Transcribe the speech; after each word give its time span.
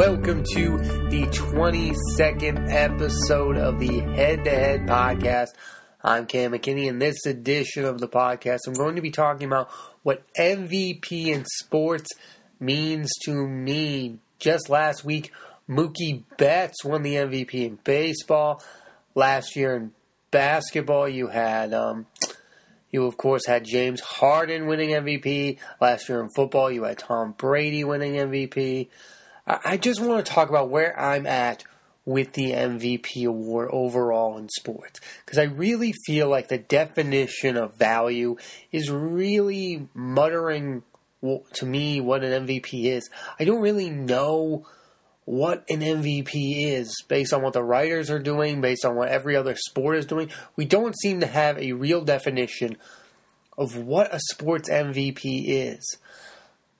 welcome 0.00 0.42
to 0.42 0.78
the 1.10 1.26
22nd 1.26 2.72
episode 2.72 3.58
of 3.58 3.78
the 3.78 3.98
Head 3.98 4.44
to 4.44 4.50
Head 4.50 4.86
podcast. 4.86 5.48
I'm 6.02 6.24
Cam 6.24 6.52
McKinney. 6.52 6.86
In 6.86 6.98
this 6.98 7.26
edition 7.26 7.84
of 7.84 8.00
the 8.00 8.08
podcast, 8.08 8.60
I'm 8.66 8.72
going 8.72 8.96
to 8.96 9.02
be 9.02 9.10
talking 9.10 9.46
about 9.46 9.68
what 10.02 10.22
MVP 10.38 11.26
in 11.26 11.44
sports 11.44 12.08
means 12.58 13.10
to 13.26 13.46
me. 13.46 14.20
Just 14.38 14.70
last 14.70 15.04
week, 15.04 15.32
Mookie 15.68 16.22
Betts 16.38 16.82
won 16.82 17.02
the 17.02 17.16
MVP 17.16 17.52
in 17.52 17.78
baseball. 17.84 18.62
Last 19.14 19.54
year 19.54 19.76
in 19.76 19.92
basketball, 20.30 21.10
you 21.10 21.26
had 21.26 21.74
um, 21.74 22.06
you, 22.90 23.04
of 23.04 23.18
course, 23.18 23.44
had 23.44 23.66
James 23.66 24.00
Harden 24.00 24.64
winning 24.64 24.90
MVP. 24.92 25.58
Last 25.78 26.08
year 26.08 26.22
in 26.22 26.30
football, 26.34 26.70
you 26.70 26.84
had 26.84 26.96
Tom 26.96 27.34
Brady 27.36 27.84
winning 27.84 28.14
MVP. 28.14 28.88
I 29.46 29.76
just 29.76 30.00
want 30.00 30.24
to 30.24 30.32
talk 30.32 30.48
about 30.48 30.70
where 30.70 30.98
I'm 30.98 31.26
at 31.26 31.64
with 32.04 32.32
the 32.32 32.52
MVP 32.52 33.26
award 33.26 33.68
overall 33.72 34.38
in 34.38 34.48
sports. 34.48 35.00
Because 35.24 35.38
I 35.38 35.44
really 35.44 35.92
feel 36.06 36.28
like 36.28 36.48
the 36.48 36.58
definition 36.58 37.56
of 37.56 37.74
value 37.76 38.36
is 38.72 38.90
really 38.90 39.88
muttering 39.94 40.82
to 41.52 41.66
me 41.66 42.00
what 42.00 42.24
an 42.24 42.46
MVP 42.46 42.84
is. 42.84 43.10
I 43.38 43.44
don't 43.44 43.60
really 43.60 43.90
know 43.90 44.66
what 45.24 45.64
an 45.68 45.80
MVP 45.80 46.72
is 46.72 47.04
based 47.06 47.32
on 47.32 47.42
what 47.42 47.52
the 47.52 47.62
writers 47.62 48.10
are 48.10 48.18
doing, 48.18 48.60
based 48.60 48.84
on 48.84 48.96
what 48.96 49.08
every 49.08 49.36
other 49.36 49.54
sport 49.54 49.96
is 49.96 50.06
doing. 50.06 50.30
We 50.56 50.64
don't 50.64 50.98
seem 50.98 51.20
to 51.20 51.26
have 51.26 51.58
a 51.58 51.72
real 51.72 52.02
definition 52.02 52.76
of 53.56 53.76
what 53.76 54.12
a 54.12 54.18
sports 54.30 54.68
MVP 54.70 55.44
is. 55.46 55.98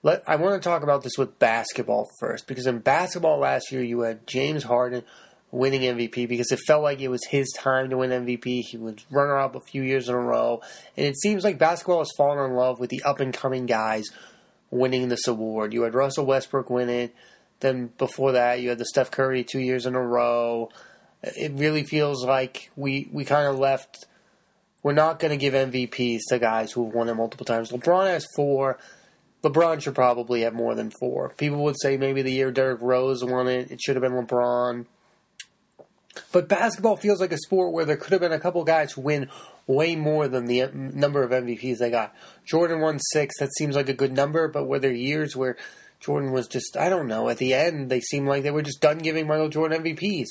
Let, 0.02 0.22
I 0.26 0.36
want 0.36 0.60
to 0.60 0.66
talk 0.66 0.82
about 0.82 1.02
this 1.02 1.18
with 1.18 1.38
basketball 1.38 2.08
first 2.20 2.46
because 2.46 2.66
in 2.66 2.78
basketball 2.78 3.38
last 3.38 3.70
year 3.70 3.82
you 3.82 4.00
had 4.00 4.26
James 4.26 4.64
Harden 4.64 5.02
winning 5.52 5.82
MVP 5.82 6.28
because 6.28 6.50
it 6.52 6.60
felt 6.66 6.82
like 6.82 7.00
it 7.00 7.08
was 7.08 7.24
his 7.26 7.52
time 7.52 7.90
to 7.90 7.98
win 7.98 8.10
MVP. 8.10 8.62
He 8.62 8.78
was 8.78 8.94
runner 9.10 9.36
up 9.36 9.54
a 9.54 9.60
few 9.60 9.82
years 9.82 10.08
in 10.08 10.14
a 10.14 10.18
row, 10.18 10.62
and 10.96 11.06
it 11.06 11.20
seems 11.20 11.44
like 11.44 11.58
basketball 11.58 11.98
has 11.98 12.12
fallen 12.16 12.50
in 12.50 12.56
love 12.56 12.80
with 12.80 12.90
the 12.90 13.02
up 13.02 13.20
and 13.20 13.34
coming 13.34 13.66
guys 13.66 14.08
winning 14.70 15.08
this 15.08 15.26
award. 15.26 15.74
You 15.74 15.82
had 15.82 15.94
Russell 15.94 16.26
Westbrook 16.26 16.70
win 16.70 16.88
it. 16.88 17.14
Then 17.58 17.90
before 17.98 18.32
that, 18.32 18.60
you 18.60 18.70
had 18.70 18.78
the 18.78 18.86
Steph 18.86 19.10
Curry 19.10 19.44
two 19.44 19.58
years 19.58 19.84
in 19.84 19.94
a 19.94 20.02
row. 20.02 20.70
It 21.22 21.52
really 21.52 21.82
feels 21.82 22.24
like 22.24 22.70
we 22.76 23.08
we 23.12 23.24
kind 23.24 23.46
of 23.46 23.58
left. 23.58 24.06
We're 24.82 24.92
not 24.92 25.18
going 25.18 25.32
to 25.32 25.36
give 25.36 25.52
MVPs 25.52 26.20
to 26.30 26.38
guys 26.38 26.72
who 26.72 26.86
have 26.86 26.94
won 26.94 27.10
it 27.10 27.14
multiple 27.14 27.44
times. 27.44 27.70
LeBron 27.70 28.06
has 28.06 28.26
four. 28.34 28.78
LeBron 29.42 29.80
should 29.80 29.94
probably 29.94 30.42
have 30.42 30.54
more 30.54 30.74
than 30.74 30.90
four. 30.90 31.30
People 31.30 31.62
would 31.64 31.80
say 31.80 31.96
maybe 31.96 32.22
the 32.22 32.32
year 32.32 32.50
Derrick 32.50 32.80
Rose 32.82 33.24
won 33.24 33.48
it, 33.48 33.70
it 33.70 33.80
should 33.80 33.96
have 33.96 34.02
been 34.02 34.12
LeBron. 34.12 34.86
But 36.32 36.48
basketball 36.48 36.96
feels 36.96 37.20
like 37.20 37.32
a 37.32 37.38
sport 37.38 37.72
where 37.72 37.84
there 37.84 37.96
could 37.96 38.12
have 38.12 38.20
been 38.20 38.32
a 38.32 38.40
couple 38.40 38.62
guys 38.64 38.92
who 38.92 39.00
win 39.02 39.30
way 39.66 39.96
more 39.96 40.28
than 40.28 40.46
the 40.46 40.68
number 40.74 41.22
of 41.22 41.30
MVPs 41.30 41.78
they 41.78 41.90
got. 41.90 42.14
Jordan 42.44 42.80
won 42.80 42.98
six. 42.98 43.38
That 43.38 43.54
seems 43.56 43.76
like 43.76 43.88
a 43.88 43.94
good 43.94 44.12
number, 44.12 44.48
but 44.48 44.66
were 44.66 44.80
there 44.80 44.92
years 44.92 45.36
where 45.36 45.56
Jordan 46.00 46.32
was 46.32 46.48
just, 46.48 46.76
I 46.76 46.88
don't 46.88 47.06
know, 47.06 47.28
at 47.28 47.38
the 47.38 47.54
end, 47.54 47.90
they 47.90 48.00
seemed 48.00 48.26
like 48.26 48.42
they 48.42 48.50
were 48.50 48.62
just 48.62 48.80
done 48.80 48.98
giving 48.98 49.26
Michael 49.26 49.48
Jordan 49.48 49.82
MVPs. 49.82 50.28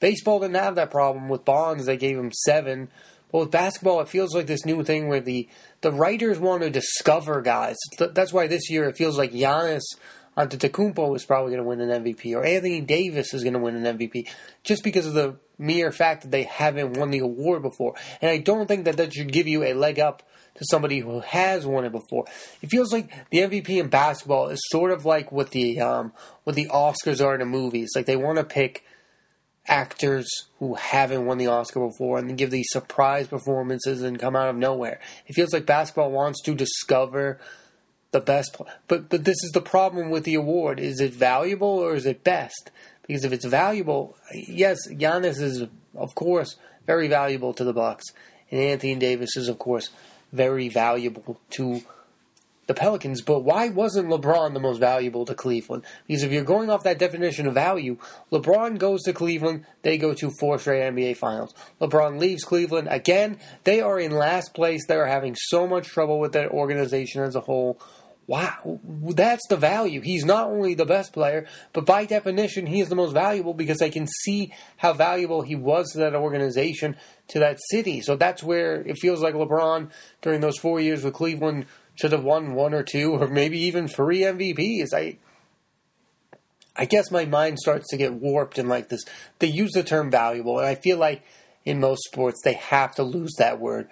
Baseball 0.00 0.40
didn't 0.40 0.56
have 0.56 0.74
that 0.76 0.90
problem. 0.90 1.28
With 1.28 1.44
Bonds, 1.44 1.86
they 1.86 1.96
gave 1.96 2.18
him 2.18 2.32
seven. 2.32 2.88
But 3.30 3.38
with 3.38 3.50
basketball, 3.50 4.00
it 4.00 4.08
feels 4.08 4.34
like 4.34 4.46
this 4.46 4.64
new 4.64 4.82
thing 4.84 5.08
where 5.08 5.20
the, 5.20 5.48
the 5.80 5.92
writers 5.92 6.38
want 6.38 6.62
to 6.62 6.70
discover 6.70 7.40
guys. 7.42 7.76
That's 7.98 8.32
why 8.32 8.46
this 8.46 8.70
year 8.70 8.88
it 8.88 8.96
feels 8.96 9.16
like 9.16 9.32
Giannis 9.32 9.82
Antetokounmpo 10.36 11.14
is 11.16 11.24
probably 11.24 11.52
going 11.52 11.62
to 11.62 11.68
win 11.68 11.80
an 11.80 12.04
MVP, 12.04 12.34
or 12.34 12.44
Anthony 12.44 12.80
Davis 12.80 13.34
is 13.34 13.42
going 13.42 13.54
to 13.54 13.58
win 13.58 13.84
an 13.84 13.98
MVP, 13.98 14.28
just 14.62 14.84
because 14.84 15.06
of 15.06 15.14
the 15.14 15.36
mere 15.58 15.92
fact 15.92 16.22
that 16.22 16.30
they 16.30 16.44
haven't 16.44 16.96
won 16.96 17.10
the 17.10 17.18
award 17.18 17.62
before. 17.62 17.94
And 18.22 18.30
I 18.30 18.38
don't 18.38 18.66
think 18.66 18.84
that 18.84 18.96
that 18.96 19.12
should 19.12 19.32
give 19.32 19.46
you 19.46 19.64
a 19.64 19.74
leg 19.74 19.98
up 19.98 20.22
to 20.54 20.64
somebody 20.70 21.00
who 21.00 21.20
has 21.20 21.66
won 21.66 21.84
it 21.84 21.92
before. 21.92 22.24
It 22.62 22.70
feels 22.70 22.92
like 22.92 23.10
the 23.30 23.38
MVP 23.38 23.68
in 23.80 23.88
basketball 23.88 24.48
is 24.48 24.60
sort 24.68 24.92
of 24.92 25.04
like 25.04 25.30
what 25.30 25.50
the 25.50 25.80
um, 25.80 26.12
what 26.44 26.56
the 26.56 26.66
Oscars 26.66 27.24
are 27.24 27.34
in 27.34 27.40
the 27.40 27.46
movies. 27.46 27.90
Like 27.94 28.06
they 28.06 28.16
want 28.16 28.38
to 28.38 28.44
pick 28.44 28.84
actors 29.70 30.28
who 30.58 30.74
haven't 30.74 31.24
won 31.24 31.38
the 31.38 31.46
Oscar 31.46 31.86
before 31.86 32.18
and 32.18 32.36
give 32.36 32.50
these 32.50 32.68
surprise 32.70 33.28
performances 33.28 34.02
and 34.02 34.18
come 34.18 34.34
out 34.34 34.50
of 34.50 34.56
nowhere. 34.56 35.00
It 35.26 35.34
feels 35.34 35.52
like 35.52 35.64
basketball 35.64 36.10
wants 36.10 36.42
to 36.42 36.54
discover 36.54 37.38
the 38.10 38.20
best 38.20 38.56
but 38.88 39.08
but 39.08 39.24
this 39.24 39.42
is 39.44 39.52
the 39.52 39.60
problem 39.60 40.10
with 40.10 40.24
the 40.24 40.34
award. 40.34 40.80
Is 40.80 41.00
it 41.00 41.14
valuable 41.14 41.68
or 41.68 41.94
is 41.94 42.04
it 42.04 42.24
best? 42.24 42.72
Because 43.06 43.24
if 43.24 43.32
it's 43.32 43.44
valuable, 43.44 44.16
yes, 44.34 44.78
Giannis 44.88 45.40
is 45.40 45.64
of 45.94 46.14
course 46.16 46.56
very 46.86 47.06
valuable 47.06 47.54
to 47.54 47.62
the 47.62 47.72
Bucks, 47.72 48.06
and 48.50 48.60
Anthony 48.60 48.96
Davis 48.96 49.36
is 49.36 49.48
of 49.48 49.58
course 49.58 49.90
very 50.32 50.68
valuable 50.68 51.40
to 51.50 51.82
the 52.70 52.74
Pelicans, 52.74 53.20
but 53.20 53.40
why 53.40 53.68
wasn't 53.68 54.06
LeBron 54.06 54.54
the 54.54 54.60
most 54.60 54.78
valuable 54.78 55.24
to 55.24 55.34
Cleveland? 55.34 55.84
Because 56.06 56.22
if 56.22 56.30
you're 56.30 56.44
going 56.44 56.70
off 56.70 56.84
that 56.84 57.00
definition 57.00 57.48
of 57.48 57.54
value, 57.54 57.98
LeBron 58.30 58.78
goes 58.78 59.02
to 59.02 59.12
Cleveland, 59.12 59.66
they 59.82 59.98
go 59.98 60.14
to 60.14 60.30
four 60.30 60.56
straight 60.60 60.82
NBA 60.82 61.16
Finals. 61.16 61.52
LeBron 61.80 62.20
leaves 62.20 62.44
Cleveland 62.44 62.86
again, 62.88 63.40
they 63.64 63.80
are 63.80 63.98
in 63.98 64.12
last 64.12 64.54
place. 64.54 64.86
They 64.86 64.94
are 64.94 65.06
having 65.06 65.34
so 65.34 65.66
much 65.66 65.88
trouble 65.88 66.20
with 66.20 66.30
that 66.34 66.50
organization 66.50 67.24
as 67.24 67.34
a 67.34 67.40
whole. 67.40 67.80
Wow, 68.28 68.78
that's 68.84 69.48
the 69.48 69.56
value. 69.56 70.00
He's 70.00 70.24
not 70.24 70.46
only 70.46 70.74
the 70.74 70.84
best 70.84 71.12
player, 71.12 71.48
but 71.72 71.84
by 71.84 72.04
definition, 72.04 72.66
he 72.66 72.78
is 72.78 72.88
the 72.88 72.94
most 72.94 73.12
valuable 73.12 73.54
because 73.54 73.82
I 73.82 73.90
can 73.90 74.06
see 74.06 74.52
how 74.76 74.92
valuable 74.92 75.42
he 75.42 75.56
was 75.56 75.90
to 75.90 75.98
that 75.98 76.14
organization, 76.14 76.94
to 77.26 77.40
that 77.40 77.58
city. 77.70 78.00
So 78.00 78.14
that's 78.14 78.44
where 78.44 78.82
it 78.82 78.98
feels 79.00 79.20
like 79.20 79.34
LeBron 79.34 79.90
during 80.22 80.40
those 80.40 80.58
four 80.58 80.78
years 80.78 81.02
with 81.02 81.14
Cleveland 81.14 81.66
should 82.00 82.12
have 82.12 82.24
won 82.24 82.54
one 82.54 82.72
or 82.74 82.82
two 82.82 83.12
or 83.12 83.28
maybe 83.28 83.58
even 83.58 83.86
three 83.86 84.20
MVPs. 84.20 84.94
I 84.94 85.18
I 86.76 86.86
guess 86.86 87.10
my 87.10 87.26
mind 87.26 87.58
starts 87.58 87.88
to 87.90 87.96
get 87.96 88.14
warped 88.14 88.58
and 88.58 88.68
like 88.68 88.88
this. 88.88 89.02
They 89.38 89.48
use 89.48 89.72
the 89.72 89.82
term 89.82 90.10
valuable, 90.10 90.58
and 90.58 90.66
I 90.66 90.76
feel 90.76 90.98
like 90.98 91.22
in 91.64 91.80
most 91.80 92.04
sports 92.04 92.40
they 92.42 92.54
have 92.54 92.94
to 92.94 93.02
lose 93.02 93.34
that 93.38 93.60
word 93.60 93.88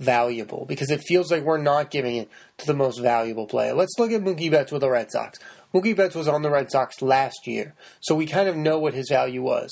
valuable 0.00 0.64
because 0.66 0.90
it 0.90 1.02
feels 1.06 1.30
like 1.30 1.44
we're 1.44 1.58
not 1.58 1.90
giving 1.90 2.16
it 2.16 2.28
to 2.58 2.66
the 2.66 2.74
most 2.74 2.98
valuable 2.98 3.46
player. 3.46 3.74
Let's 3.74 3.96
look 3.98 4.10
at 4.10 4.22
Mookie 4.22 4.50
Betts 4.50 4.72
with 4.72 4.80
the 4.80 4.90
Red 4.90 5.12
Sox. 5.12 5.38
Mookie 5.72 5.96
Betts 5.96 6.16
was 6.16 6.26
on 6.26 6.42
the 6.42 6.50
Red 6.50 6.70
Sox 6.70 7.00
last 7.00 7.46
year, 7.46 7.74
so 8.00 8.14
we 8.14 8.26
kind 8.26 8.48
of 8.48 8.56
know 8.56 8.78
what 8.78 8.94
his 8.94 9.08
value 9.08 9.42
was. 9.42 9.70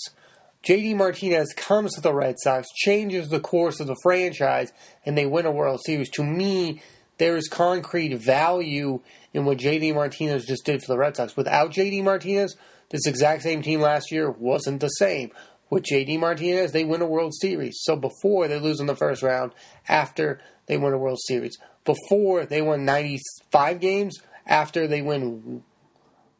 JD 0.65 0.97
Martinez 0.97 1.53
comes 1.55 1.95
to 1.95 2.01
the 2.01 2.13
Red 2.13 2.37
Sox, 2.39 2.69
changes 2.75 3.29
the 3.29 3.41
course 3.41 3.81
of 3.81 3.87
the 3.87 3.97
franchise, 4.03 4.73
and 5.05 5.17
they 5.17 5.27
win 5.27 5.47
a 5.47 5.51
World 5.51 5.81
Series. 5.85 6.11
To 6.11 6.23
me, 6.23 6.83
there 7.21 7.37
is 7.37 7.49
concrete 7.49 8.17
value 8.17 9.01
in 9.33 9.45
what 9.45 9.59
JD 9.59 9.95
Martinez 9.95 10.47
just 10.47 10.65
did 10.65 10.81
for 10.81 10.93
the 10.93 10.99
Red 10.99 11.17
Sox. 11.17 11.37
Without 11.37 11.71
JD 11.71 12.03
Martinez, 12.03 12.57
this 12.89 13.07
exact 13.07 13.43
same 13.43 13.63
team 13.63 13.81
last 13.81 14.11
year 14.11 14.31
wasn't 14.31 14.81
the 14.81 14.89
same. 14.89 15.31
With 15.69 15.85
JD 15.85 16.19
Martinez, 16.19 16.73
they 16.73 16.83
win 16.83 17.03
a 17.03 17.07
World 17.07 17.33
Series. 17.39 17.79
So 17.83 17.95
before 17.95 18.49
they 18.49 18.59
lose 18.59 18.81
in 18.81 18.87
the 18.87 18.97
first 18.97 19.23
round, 19.23 19.53
after 19.87 20.41
they 20.67 20.79
win 20.79 20.95
a 20.95 20.99
World 20.99 21.19
Series. 21.21 21.59
Before 21.85 22.47
they 22.47 22.63
won 22.63 22.85
95 22.85 23.81
games, 23.81 24.19
after 24.47 24.89
they 24.89 25.03
win 25.03 25.63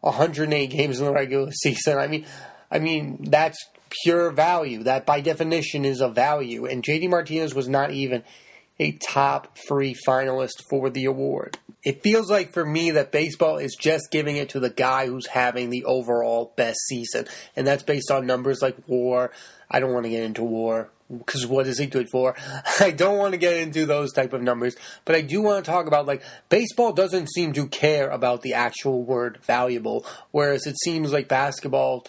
108 0.01 0.67
games 0.67 0.99
in 0.99 1.05
the 1.05 1.13
regular 1.13 1.53
season. 1.63 1.99
I 1.99 2.07
mean, 2.07 2.25
I 2.71 2.79
mean 2.79 3.27
that's 3.29 3.59
pure 4.03 4.31
value. 4.31 4.83
That 4.85 5.05
by 5.05 5.21
definition 5.21 5.85
is 5.85 6.01
a 6.01 6.09
value. 6.09 6.65
And 6.65 6.83
JD 6.83 7.11
Martinez 7.11 7.55
was 7.55 7.69
not 7.69 7.91
even 7.91 8.25
a 8.81 8.93
top 8.93 9.57
three 9.69 9.95
finalist 10.07 10.63
for 10.69 10.91
the 10.91 11.05
award. 11.05 11.59
It 11.85 12.03
feels 12.03 12.31
like 12.31 12.53
for 12.53 12.65
me 12.65 12.91
that 12.93 13.13
baseball 13.13 13.59
is 13.59 13.77
just 13.79 14.11
giving 14.11 14.37
it 14.37 14.49
to 14.51 14.61
the 14.61 14.71
guy 14.71 15.07
who's 15.07 15.27
having 15.27 15.71
the 15.71 15.85
overall 15.85 16.53
best 16.57 16.79
season. 16.89 17.27
And 17.55 17.67
that's 17.67 17.83
based 17.83 18.11
on 18.11 18.27
numbers 18.27 18.61
like 18.63 18.77
war. 18.89 19.31
I 19.71 19.81
don't 19.81 19.93
want 19.93 20.05
to 20.05 20.11
get 20.11 20.25
into 20.25 20.43
war 20.43 20.91
because 21.11 21.47
what 21.47 21.67
is 21.67 21.79
it 21.79 21.91
good 21.91 22.09
for? 22.11 22.35
I 22.81 22.91
don't 22.91 23.19
want 23.19 23.33
to 23.33 23.39
get 23.39 23.59
into 23.59 23.85
those 23.85 24.13
type 24.13 24.33
of 24.33 24.43
numbers, 24.43 24.77
but 25.05 25.15
I 25.15 25.21
do 25.21 25.43
want 25.43 25.65
to 25.65 25.71
talk 25.71 25.87
about 25.87 26.07
like 26.07 26.23
baseball 26.49 26.93
doesn't 26.93 27.31
seem 27.31 27.53
to 27.53 27.67
care 27.67 28.09
about 28.09 28.43
the 28.43 28.55
actual 28.55 29.03
word 29.03 29.39
valuable, 29.43 30.07
whereas 30.31 30.67
it 30.67 30.77
seems 30.81 31.13
like 31.13 31.29
basketball 31.29 32.07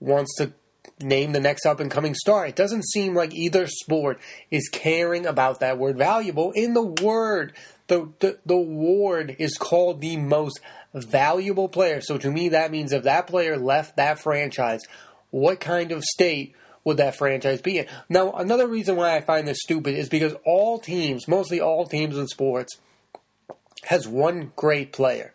wants 0.00 0.34
to 0.36 0.52
name 1.00 1.32
the 1.32 1.40
next 1.40 1.66
up 1.66 1.80
and 1.80 1.90
coming 1.90 2.14
star. 2.14 2.46
It 2.46 2.56
doesn't 2.56 2.86
seem 2.86 3.14
like 3.14 3.34
either 3.34 3.66
sport 3.66 4.18
is 4.50 4.68
caring 4.68 5.26
about 5.26 5.60
that 5.60 5.78
word 5.78 5.98
valuable. 5.98 6.52
In 6.52 6.74
the 6.74 6.82
word, 6.82 7.52
the, 7.88 8.10
the, 8.20 8.38
the 8.46 8.54
award 8.54 9.36
is 9.38 9.58
called 9.58 10.00
the 10.00 10.16
most 10.16 10.60
valuable 10.94 11.68
player. 11.68 12.00
So 12.00 12.16
to 12.18 12.30
me, 12.30 12.50
that 12.50 12.70
means 12.70 12.92
if 12.92 13.02
that 13.02 13.26
player 13.26 13.58
left 13.58 13.96
that 13.96 14.18
franchise, 14.18 14.82
what 15.30 15.60
kind 15.60 15.92
of 15.92 16.02
state 16.02 16.54
would 16.84 16.96
that 16.96 17.16
franchise 17.16 17.60
be 17.60 17.78
in? 17.78 17.86
Now, 18.08 18.32
another 18.32 18.66
reason 18.66 18.96
why 18.96 19.16
I 19.16 19.20
find 19.20 19.46
this 19.46 19.60
stupid 19.60 19.94
is 19.94 20.08
because 20.08 20.34
all 20.44 20.78
teams, 20.78 21.28
mostly 21.28 21.60
all 21.60 21.86
teams 21.86 22.16
in 22.16 22.26
sports, 22.28 22.78
has 23.84 24.08
one 24.08 24.52
great 24.56 24.92
player. 24.92 25.34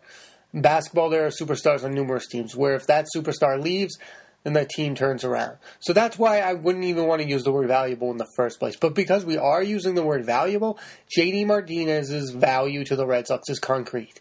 In 0.52 0.60
basketball, 0.60 1.08
there 1.08 1.24
are 1.24 1.30
superstars 1.30 1.84
on 1.84 1.94
numerous 1.94 2.26
teams, 2.26 2.56
where 2.56 2.74
if 2.74 2.86
that 2.86 3.06
superstar 3.14 3.62
leaves, 3.62 3.96
then 4.44 4.54
that 4.54 4.70
team 4.70 4.94
turns 4.94 5.24
around. 5.24 5.58
So 5.80 5.92
that's 5.92 6.18
why 6.18 6.40
I 6.40 6.54
wouldn't 6.54 6.84
even 6.84 7.06
want 7.06 7.22
to 7.22 7.28
use 7.28 7.44
the 7.44 7.52
word 7.52 7.68
valuable 7.68 8.10
in 8.10 8.16
the 8.16 8.28
first 8.36 8.58
place. 8.58 8.76
But 8.76 8.94
because 8.94 9.24
we 9.24 9.38
are 9.38 9.62
using 9.62 9.94
the 9.94 10.04
word 10.04 10.24
valuable, 10.24 10.78
JD 11.16 11.46
Martinez's 11.46 12.30
value 12.30 12.84
to 12.84 12.96
the 12.96 13.06
Red 13.06 13.26
Sox 13.26 13.48
is 13.48 13.58
concrete. 13.58 14.20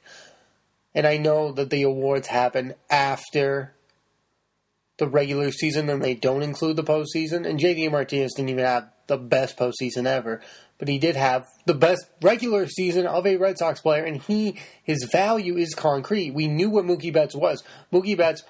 And 0.94 1.07
I 1.07 1.18
know 1.18 1.51
that 1.53 1.69
the 1.69 1.83
awards 1.83 2.27
happen 2.27 2.75
after 2.89 3.73
the 4.97 5.07
regular 5.07 5.51
season 5.51 5.89
and 5.89 6.03
they 6.03 6.13
don't 6.13 6.44
include 6.44 6.75
the 6.75 6.83
postseason. 6.83 7.47
And 7.47 7.59
JD 7.59 7.91
Martinez 7.91 8.33
didn't 8.35 8.50
even 8.50 8.65
have 8.65 8.89
the 9.07 9.17
best 9.17 9.57
postseason 9.57 10.06
ever, 10.06 10.41
but 10.77 10.88
he 10.88 10.97
did 10.97 11.15
have 11.15 11.45
the 11.65 11.74
best 11.74 12.06
regular 12.21 12.65
season 12.65 13.06
of 13.06 13.27
a 13.27 13.35
Red 13.35 13.57
Sox 13.57 13.81
player, 13.81 14.06
and 14.06 14.21
he 14.21 14.57
his 14.83 15.07
value 15.12 15.57
is 15.57 15.75
concrete. 15.75 16.33
We 16.33 16.47
knew 16.47 16.69
what 16.69 16.85
Mookie 16.85 17.12
Betts 17.12 17.35
was. 17.35 17.62
Mookie 17.91 18.17
Betts, 18.17 18.44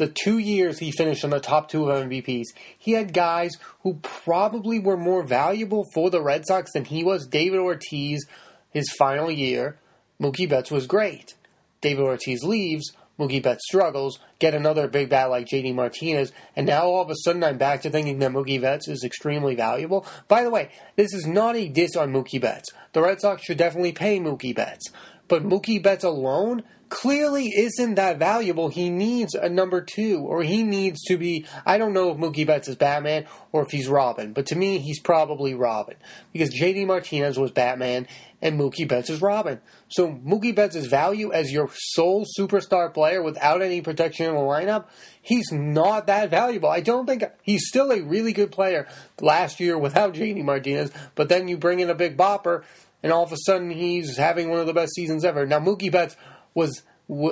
the 0.00 0.08
two 0.08 0.38
years 0.38 0.78
he 0.78 0.90
finished 0.90 1.24
in 1.24 1.30
the 1.30 1.38
top 1.38 1.68
two 1.68 1.90
of 1.90 2.08
MVPs, 2.08 2.46
he 2.78 2.92
had 2.92 3.12
guys 3.12 3.52
who 3.82 3.94
probably 4.02 4.80
were 4.80 4.96
more 4.96 5.22
valuable 5.22 5.84
for 5.92 6.08
the 6.08 6.22
Red 6.22 6.46
Sox 6.46 6.72
than 6.72 6.86
he 6.86 7.04
was. 7.04 7.26
David 7.26 7.60
Ortiz, 7.60 8.26
his 8.70 8.90
final 8.98 9.30
year, 9.30 9.78
Mookie 10.18 10.48
Betts 10.48 10.70
was 10.70 10.86
great. 10.86 11.34
David 11.82 12.02
Ortiz 12.02 12.42
leaves, 12.42 12.90
Mookie 13.18 13.42
Betts 13.42 13.66
struggles, 13.68 14.18
get 14.38 14.54
another 14.54 14.88
big 14.88 15.10
bat 15.10 15.28
like 15.28 15.46
JD 15.46 15.74
Martinez, 15.74 16.32
and 16.56 16.66
now 16.66 16.84
all 16.84 17.02
of 17.02 17.10
a 17.10 17.14
sudden 17.22 17.44
I'm 17.44 17.58
back 17.58 17.82
to 17.82 17.90
thinking 17.90 18.18
that 18.20 18.32
Mookie 18.32 18.60
Betts 18.60 18.88
is 18.88 19.04
extremely 19.04 19.54
valuable. 19.54 20.06
By 20.28 20.42
the 20.42 20.50
way, 20.50 20.70
this 20.96 21.12
is 21.12 21.26
not 21.26 21.56
a 21.56 21.68
diss 21.68 21.94
on 21.94 22.10
Mookie 22.10 22.40
Betts. 22.40 22.70
The 22.94 23.02
Red 23.02 23.20
Sox 23.20 23.42
should 23.42 23.58
definitely 23.58 23.92
pay 23.92 24.18
Mookie 24.18 24.56
Betts. 24.56 24.86
But 25.30 25.44
Mookie 25.44 25.80
Betts 25.80 26.02
alone 26.02 26.64
clearly 26.88 27.52
isn't 27.56 27.94
that 27.94 28.18
valuable. 28.18 28.68
He 28.68 28.90
needs 28.90 29.36
a 29.36 29.48
number 29.48 29.80
two, 29.80 30.18
or 30.18 30.42
he 30.42 30.64
needs 30.64 31.04
to 31.04 31.16
be. 31.16 31.46
I 31.64 31.78
don't 31.78 31.92
know 31.92 32.10
if 32.10 32.16
Mookie 32.16 32.44
Betts 32.44 32.66
is 32.66 32.74
Batman 32.74 33.26
or 33.52 33.62
if 33.62 33.70
he's 33.70 33.86
Robin, 33.86 34.32
but 34.32 34.46
to 34.46 34.56
me, 34.56 34.78
he's 34.78 34.98
probably 34.98 35.54
Robin 35.54 35.94
because 36.32 36.50
JD 36.50 36.84
Martinez 36.84 37.38
was 37.38 37.52
Batman 37.52 38.08
and 38.42 38.58
Mookie 38.58 38.88
Betts 38.88 39.08
is 39.08 39.22
Robin. 39.22 39.60
So 39.88 40.08
Mookie 40.08 40.52
Betts' 40.54 40.86
value 40.86 41.32
as 41.32 41.52
your 41.52 41.70
sole 41.72 42.26
superstar 42.36 42.92
player 42.92 43.22
without 43.22 43.62
any 43.62 43.82
protection 43.82 44.26
in 44.26 44.34
the 44.34 44.40
lineup, 44.40 44.86
he's 45.22 45.52
not 45.52 46.08
that 46.08 46.28
valuable. 46.28 46.70
I 46.70 46.80
don't 46.80 47.06
think 47.06 47.22
he's 47.42 47.68
still 47.68 47.92
a 47.92 48.02
really 48.02 48.32
good 48.32 48.50
player 48.50 48.88
last 49.20 49.60
year 49.60 49.78
without 49.78 50.14
JD 50.14 50.42
Martinez, 50.42 50.90
but 51.14 51.28
then 51.28 51.46
you 51.46 51.56
bring 51.56 51.78
in 51.78 51.88
a 51.88 51.94
big 51.94 52.16
bopper 52.16 52.64
and 53.02 53.12
all 53.12 53.22
of 53.22 53.32
a 53.32 53.36
sudden 53.44 53.70
he's 53.70 54.16
having 54.16 54.50
one 54.50 54.60
of 54.60 54.66
the 54.66 54.74
best 54.74 54.94
seasons 54.94 55.24
ever. 55.24 55.46
Now 55.46 55.60
Mookie 55.60 55.92
Betts 55.92 56.16
was 56.54 56.82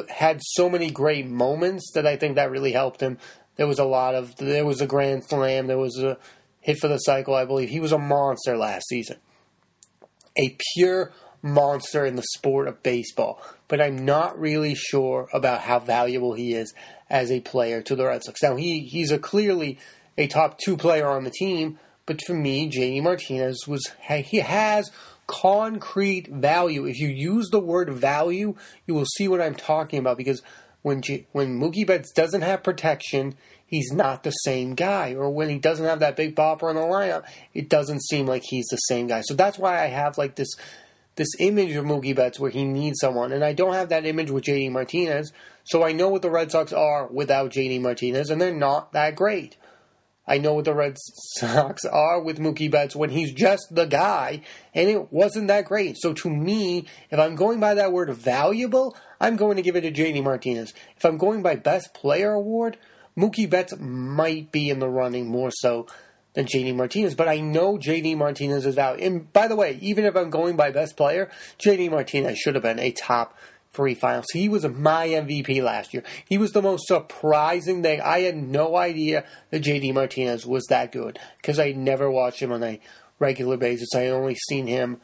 had 0.09 0.41
so 0.43 0.69
many 0.69 0.91
great 0.91 1.26
moments 1.26 1.93
that 1.94 2.06
I 2.06 2.17
think 2.17 2.35
that 2.35 2.50
really 2.50 2.73
helped 2.73 3.00
him. 3.00 3.19
There 3.56 3.67
was 3.67 3.79
a 3.79 3.85
lot 3.85 4.15
of 4.15 4.37
there 4.37 4.65
was 4.65 4.81
a 4.81 4.87
grand 4.87 5.25
slam, 5.25 5.67
there 5.67 5.79
was 5.79 5.99
a 5.99 6.19
hit 6.61 6.79
for 6.79 6.88
the 6.88 6.99
cycle, 6.99 7.35
I 7.35 7.44
believe. 7.44 7.69
He 7.69 7.81
was 7.81 7.93
a 7.93 7.99
monster 7.99 8.56
last 8.56 8.88
season. 8.88 9.17
A 10.37 10.56
pure 10.75 11.12
monster 11.43 12.05
in 12.05 12.17
the 12.17 12.25
sport 12.35 12.69
of 12.69 12.82
baseball, 12.82 13.41
but 13.69 13.81
I'm 13.81 14.05
not 14.05 14.38
really 14.38 14.75
sure 14.75 15.29
about 15.32 15.61
how 15.61 15.79
valuable 15.79 16.35
he 16.35 16.55
is 16.55 16.75
as 17.09 17.31
a 17.31 17.41
player 17.41 17.81
to 17.82 17.97
the 17.97 18.06
Red 18.06 18.25
Sox. 18.25 18.43
Now 18.43 18.56
he 18.56 18.81
he's 18.81 19.11
a 19.11 19.19
clearly 19.19 19.79
a 20.17 20.26
top 20.26 20.59
2 20.59 20.76
player 20.76 21.09
on 21.09 21.25
the 21.25 21.31
team, 21.31 21.79
but 22.06 22.20
for 22.26 22.35
me, 22.35 22.70
JD 22.70 23.03
Martinez 23.03 23.67
was 23.67 23.88
he 24.09 24.38
has 24.38 24.91
concrete 25.29 26.27
value. 26.27 26.87
If 26.87 26.99
you 26.99 27.07
use 27.07 27.51
the 27.51 27.61
word 27.61 27.91
value, 27.91 28.57
you 28.87 28.95
will 28.95 29.07
see 29.07 29.29
what 29.29 29.41
I'm 29.41 29.55
talking 29.55 30.01
about 30.01 30.17
because 30.17 30.43
when 30.83 31.03
G- 31.03 31.27
when 31.33 31.61
Mookie 31.61 31.87
Betts 31.87 32.13
doesn't 32.13 32.43
have 32.43 32.65
protection, 32.65 33.35
he's 33.65 33.93
not 33.93 34.25
the 34.25 34.31
same 34.31 34.75
guy. 34.75 35.15
Or 35.15 35.31
when 35.31 35.49
he 35.49 35.59
doesn't 35.59 35.85
have 35.85 36.01
that 36.01 36.17
big 36.17 36.35
bopper 36.35 36.71
in 36.71 36.77
the 36.77 36.83
lineup, 36.83 37.25
it 37.55 37.69
doesn't 37.69 38.03
seem 38.05 38.27
like 38.27 38.43
he's 38.45 38.67
the 38.71 38.77
same 38.77 39.07
guy. 39.07 39.21
So 39.21 39.35
that's 39.35 39.59
why 39.59 39.83
I 39.83 39.87
have 39.87 40.19
like 40.19 40.35
this 40.35 40.49
this 41.17 41.29
image 41.41 41.75
of 41.75 41.85
Mookie 41.85 42.15
Betts 42.15 42.41
where 42.41 42.51
he 42.51 42.65
needs 42.65 43.01
someone, 43.01 43.33
and 43.33 43.45
I 43.45 43.53
don't 43.53 43.75
have 43.75 43.91
that 43.91 44.07
image 44.07 44.31
with 44.31 44.45
JD 44.45 44.71
Martinez. 44.73 45.33
So 45.65 45.85
I 45.85 45.93
know 45.93 46.09
what 46.09 46.23
the 46.23 46.31
Red 46.31 46.51
Sox 46.51 46.73
are 46.73 47.07
without 47.09 47.51
JD 47.51 47.83
Martinez, 47.83 48.31
and 48.31 48.41
they're 48.41 48.55
not 48.55 48.93
that 48.93 49.17
great. 49.17 49.57
I 50.29 50.39
know 50.39 50.53
what 50.53 50.67
the 50.67 50.75
Red 50.75 50.97
Sox 50.99 51.85
are 51.87 52.21
with 52.21 52.39
Mookie 52.39 52.71
Betts 52.71 52.95
when 52.95 53.11
he's 53.11 53.33
just 53.33 53.67
the 53.71 53.87
guy, 53.87 54.43
and 54.75 54.89
it 54.89 55.11
wasn't 55.11 55.49
that 55.49 55.65
great. 55.65 55.97
So 55.99 56.13
to 56.13 56.29
me, 56.29 56.87
if 57.11 57.19
I'm 57.19 57.35
going 57.35 57.59
by 57.59 57.75
that 57.75 57.93
word 57.93 58.11
valuable, 58.11 58.95
I'm 59.21 59.37
going 59.37 59.57
to 59.57 59.63
give 59.63 59.75
it 59.75 59.81
to 59.81 59.91
JD 59.91 60.23
Martinez. 60.23 60.75
If 60.97 61.05
I'm 61.05 61.17
going 61.17 61.43
by 61.43 61.57
Best 61.57 61.95
Player 61.95 62.33
Award, 62.33 62.77
Mookie 63.17 63.49
Betts 63.49 63.75
might 63.79 64.53
be 64.53 64.69
in 64.69 64.79
the 64.79 64.89
running 64.89 65.27
more 65.27 65.51
so 65.51 65.87
than 66.35 66.47
JD 66.47 66.77
Martinez, 66.77 67.15
but 67.15 67.27
I 67.27 67.41
know 67.41 67.79
JD 67.79 68.17
Martinez 68.17 68.67
is 68.67 68.75
value. 68.75 69.05
And 69.05 69.33
by 69.33 69.49
the 69.49 69.57
way, 69.57 69.79
even 69.81 70.05
if 70.05 70.15
I'm 70.15 70.31
going 70.31 70.57
by 70.57 70.71
Best 70.71 70.97
Player, 70.97 71.31
JD 71.59 71.91
Martinez 71.91 72.39
should 72.39 72.55
have 72.55 72.63
been 72.63 72.79
a 72.79 72.93
top 72.93 73.37
three 73.73 73.94
finals. 73.94 74.26
He 74.32 74.49
was 74.49 74.67
my 74.67 75.09
MVP 75.09 75.62
last 75.62 75.93
year. 75.94 76.03
He 76.29 76.38
was 76.38 76.53
the 76.53 76.62
most 76.62 76.87
surprising 76.87 77.82
thing. 77.82 78.00
I 78.00 78.20
had 78.20 78.37
no 78.37 78.76
idea 78.76 79.25
that 79.50 79.62
JD 79.62 79.94
Martinez 79.94 80.47
was 80.47 80.65
that 80.67 80.93
good 80.93 81.19
because 81.37 81.59
I 81.59 81.73
never 81.73 82.11
watched 82.11 82.41
him 82.41 82.53
on 82.53 82.62
a 82.62 82.81
regular 83.19 83.56
basis. 83.56 83.94
I 83.94 84.09
only 84.09 84.35
seen 84.35 84.67
him. 84.67 85.00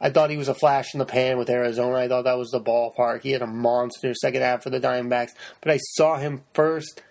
I 0.00 0.10
thought 0.10 0.30
he 0.30 0.36
was 0.36 0.48
a 0.48 0.54
flash 0.54 0.92
in 0.92 0.98
the 0.98 1.06
pan 1.06 1.38
with 1.38 1.48
Arizona. 1.48 1.96
I 1.96 2.08
thought 2.08 2.24
that 2.24 2.38
was 2.38 2.50
the 2.50 2.60
ballpark. 2.60 3.22
He 3.22 3.30
had 3.30 3.42
a 3.42 3.46
monster 3.46 4.12
second 4.14 4.42
half 4.42 4.62
for 4.62 4.70
the 4.70 4.80
Diamondbacks, 4.80 5.30
but 5.60 5.72
I 5.72 5.78
saw 5.78 6.18
him 6.18 6.42
first 6.52 7.02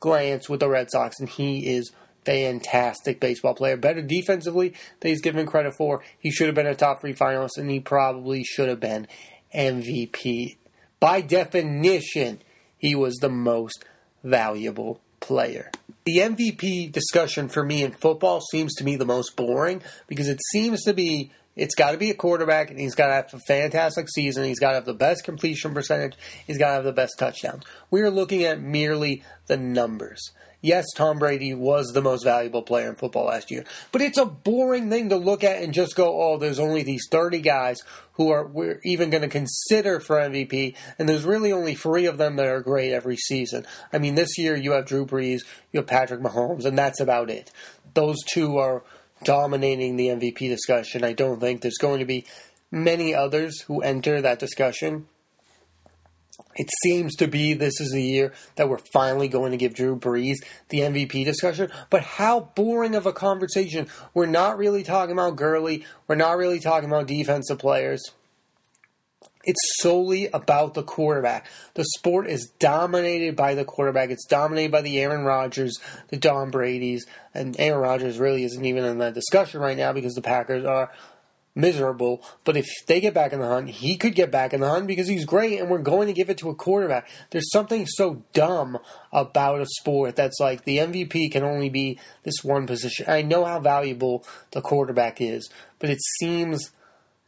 glance 0.00 0.48
with 0.48 0.60
the 0.60 0.68
Red 0.68 0.90
Sox, 0.90 1.18
and 1.18 1.28
he 1.28 1.66
is 1.66 1.90
fantastic 2.24 3.20
baseball 3.20 3.54
player. 3.54 3.76
Better 3.76 4.02
defensively 4.02 4.74
than 5.00 5.10
he's 5.10 5.22
given 5.22 5.46
credit 5.46 5.74
for. 5.76 6.02
He 6.18 6.30
should 6.30 6.46
have 6.46 6.54
been 6.54 6.66
a 6.66 6.74
top 6.74 7.00
three 7.00 7.14
finalist, 7.14 7.56
and 7.56 7.70
he 7.70 7.80
probably 7.80 8.44
should 8.44 8.68
have 8.68 8.80
been. 8.80 9.06
MVP. 9.54 10.56
By 11.00 11.20
definition, 11.20 12.40
he 12.78 12.94
was 12.94 13.14
the 13.16 13.28
most 13.30 13.84
valuable 14.22 15.00
player. 15.20 15.70
The 16.04 16.18
MVP 16.18 16.92
discussion 16.92 17.48
for 17.48 17.64
me 17.64 17.82
in 17.82 17.92
football 17.92 18.40
seems 18.40 18.74
to 18.74 18.84
me 18.84 18.96
the 18.96 19.06
most 19.06 19.36
boring 19.36 19.82
because 20.06 20.28
it 20.28 20.40
seems 20.52 20.82
to 20.84 20.92
be 20.92 21.32
it's 21.56 21.74
got 21.74 21.92
to 21.92 21.98
be 21.98 22.10
a 22.10 22.14
quarterback 22.14 22.70
and 22.70 22.78
he's 22.78 22.94
got 22.94 23.08
to 23.08 23.12
have 23.14 23.34
a 23.34 23.38
fantastic 23.40 24.08
season. 24.08 24.44
He's 24.44 24.58
got 24.58 24.70
to 24.70 24.74
have 24.76 24.84
the 24.84 24.94
best 24.94 25.24
completion 25.24 25.74
percentage. 25.74 26.14
He's 26.46 26.58
got 26.58 26.68
to 26.68 26.74
have 26.74 26.84
the 26.84 26.92
best 26.92 27.18
touchdowns. 27.18 27.64
We 27.90 28.00
are 28.02 28.10
looking 28.10 28.44
at 28.44 28.60
merely 28.60 29.22
the 29.46 29.56
numbers 29.56 30.32
yes, 30.64 30.86
Tom 30.94 31.18
Brady 31.18 31.52
was 31.52 31.92
the 31.92 32.00
most 32.00 32.24
valuable 32.24 32.62
player 32.62 32.88
in 32.88 32.94
football 32.94 33.26
last 33.26 33.50
year, 33.50 33.64
but 33.92 34.00
it's 34.00 34.18
a 34.18 34.24
boring 34.24 34.88
thing 34.88 35.10
to 35.10 35.16
look 35.16 35.44
at 35.44 35.62
and 35.62 35.74
just 35.74 35.94
go, 35.94 36.20
oh, 36.20 36.38
there's 36.38 36.58
only 36.58 36.82
these 36.82 37.06
30 37.10 37.40
guys 37.40 37.76
who 38.14 38.30
are 38.30 38.46
we're 38.46 38.80
even 38.84 39.10
going 39.10 39.22
to 39.22 39.28
consider 39.28 40.00
for 40.00 40.16
MVP, 40.16 40.74
and 40.98 41.08
there's 41.08 41.24
really 41.24 41.52
only 41.52 41.74
three 41.74 42.06
of 42.06 42.16
them 42.16 42.36
that 42.36 42.46
are 42.46 42.62
great 42.62 42.92
every 42.92 43.16
season. 43.16 43.66
I 43.92 43.98
mean, 43.98 44.14
this 44.14 44.38
year 44.38 44.56
you 44.56 44.72
have 44.72 44.86
Drew 44.86 45.04
Brees, 45.04 45.40
you 45.70 45.80
have 45.80 45.86
Patrick 45.86 46.20
Mahomes, 46.20 46.64
and 46.64 46.78
that's 46.78 47.00
about 47.00 47.30
it. 47.30 47.52
Those 47.92 48.16
two 48.24 48.56
are 48.56 48.82
dominating 49.22 49.96
the 49.96 50.08
MVP 50.08 50.48
discussion. 50.48 51.04
I 51.04 51.12
don't 51.12 51.40
think 51.40 51.60
there's 51.60 51.78
going 51.78 52.00
to 52.00 52.04
be 52.04 52.24
many 52.70 53.14
others 53.14 53.60
who 53.62 53.80
enter 53.80 54.20
that 54.20 54.38
discussion. 54.38 55.06
It 56.56 56.68
seems 56.82 57.14
to 57.16 57.28
be 57.28 57.54
this 57.54 57.80
is 57.80 57.92
the 57.92 58.02
year 58.02 58.32
that 58.56 58.68
we're 58.68 58.78
finally 58.78 59.28
going 59.28 59.52
to 59.52 59.56
give 59.56 59.74
Drew 59.74 59.96
Brees 59.96 60.36
the 60.68 60.80
MVP 60.80 61.24
discussion. 61.24 61.70
But 61.90 62.02
how 62.02 62.52
boring 62.54 62.94
of 62.94 63.06
a 63.06 63.12
conversation. 63.12 63.88
We're 64.12 64.26
not 64.26 64.58
really 64.58 64.82
talking 64.82 65.12
about 65.12 65.36
Gurley. 65.36 65.84
We're 66.06 66.16
not 66.16 66.36
really 66.36 66.60
talking 66.60 66.88
about 66.88 67.06
defensive 67.06 67.58
players. 67.58 68.02
It's 69.46 69.60
solely 69.80 70.26
about 70.28 70.74
the 70.74 70.82
quarterback. 70.82 71.46
The 71.74 71.84
sport 71.96 72.28
is 72.28 72.50
dominated 72.58 73.36
by 73.36 73.54
the 73.54 73.64
quarterback. 73.64 74.10
It's 74.10 74.26
dominated 74.26 74.72
by 74.72 74.82
the 74.82 74.98
Aaron 75.00 75.24
Rodgers, 75.24 75.78
the 76.08 76.18
Tom 76.18 76.50
Brady's, 76.50 77.06
and 77.34 77.58
Aaron 77.58 77.80
Rodgers 77.80 78.18
really 78.18 78.44
isn't 78.44 78.64
even 78.64 78.84
in 78.84 78.98
that 78.98 79.14
discussion 79.14 79.60
right 79.60 79.76
now 79.76 79.92
because 79.92 80.14
the 80.14 80.22
Packers 80.22 80.64
are 80.64 80.90
miserable. 81.54 82.22
But 82.44 82.56
if 82.56 82.66
they 82.86 83.00
get 83.00 83.14
back 83.14 83.32
in 83.32 83.40
the 83.40 83.46
hunt, 83.46 83.70
he 83.70 83.96
could 83.96 84.14
get 84.14 84.30
back 84.30 84.52
in 84.52 84.60
the 84.60 84.68
hunt 84.68 84.86
because 84.86 85.08
he's 85.08 85.24
great, 85.24 85.60
and 85.60 85.70
we're 85.70 85.78
going 85.78 86.08
to 86.08 86.12
give 86.12 86.30
it 86.30 86.38
to 86.38 86.50
a 86.50 86.54
quarterback. 86.54 87.08
There's 87.30 87.50
something 87.50 87.86
so 87.86 88.22
dumb 88.32 88.78
about 89.12 89.60
a 89.60 89.66
sport 89.66 90.16
that's 90.16 90.40
like 90.40 90.64
the 90.64 90.78
MVP 90.78 91.30
can 91.30 91.44
only 91.44 91.68
be 91.68 91.98
this 92.22 92.42
one 92.42 92.66
position. 92.66 93.06
I 93.08 93.22
know 93.22 93.44
how 93.44 93.60
valuable 93.60 94.24
the 94.52 94.60
quarterback 94.60 95.20
is, 95.20 95.48
but 95.78 95.90
it 95.90 96.00
seems 96.20 96.70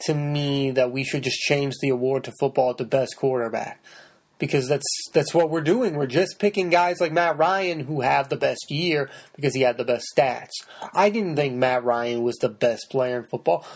to 0.00 0.14
me 0.14 0.70
that 0.72 0.92
we 0.92 1.04
should 1.04 1.22
just 1.22 1.38
change 1.38 1.74
the 1.80 1.88
award 1.88 2.24
to 2.24 2.32
football 2.38 2.74
to 2.74 2.84
best 2.84 3.16
quarterback. 3.16 3.82
Because 4.38 4.68
that's 4.68 4.84
that's 5.14 5.32
what 5.32 5.48
we're 5.48 5.62
doing. 5.62 5.94
We're 5.94 6.06
just 6.06 6.38
picking 6.38 6.68
guys 6.68 7.00
like 7.00 7.10
Matt 7.10 7.38
Ryan 7.38 7.80
who 7.80 8.02
have 8.02 8.28
the 8.28 8.36
best 8.36 8.70
year 8.70 9.08
because 9.34 9.54
he 9.54 9.62
had 9.62 9.78
the 9.78 9.84
best 9.84 10.04
stats. 10.14 10.50
I 10.92 11.08
didn't 11.08 11.36
think 11.36 11.54
Matt 11.54 11.84
Ryan 11.84 12.22
was 12.22 12.36
the 12.36 12.50
best 12.50 12.90
player 12.90 13.18
in 13.18 13.24
football. 13.24 13.66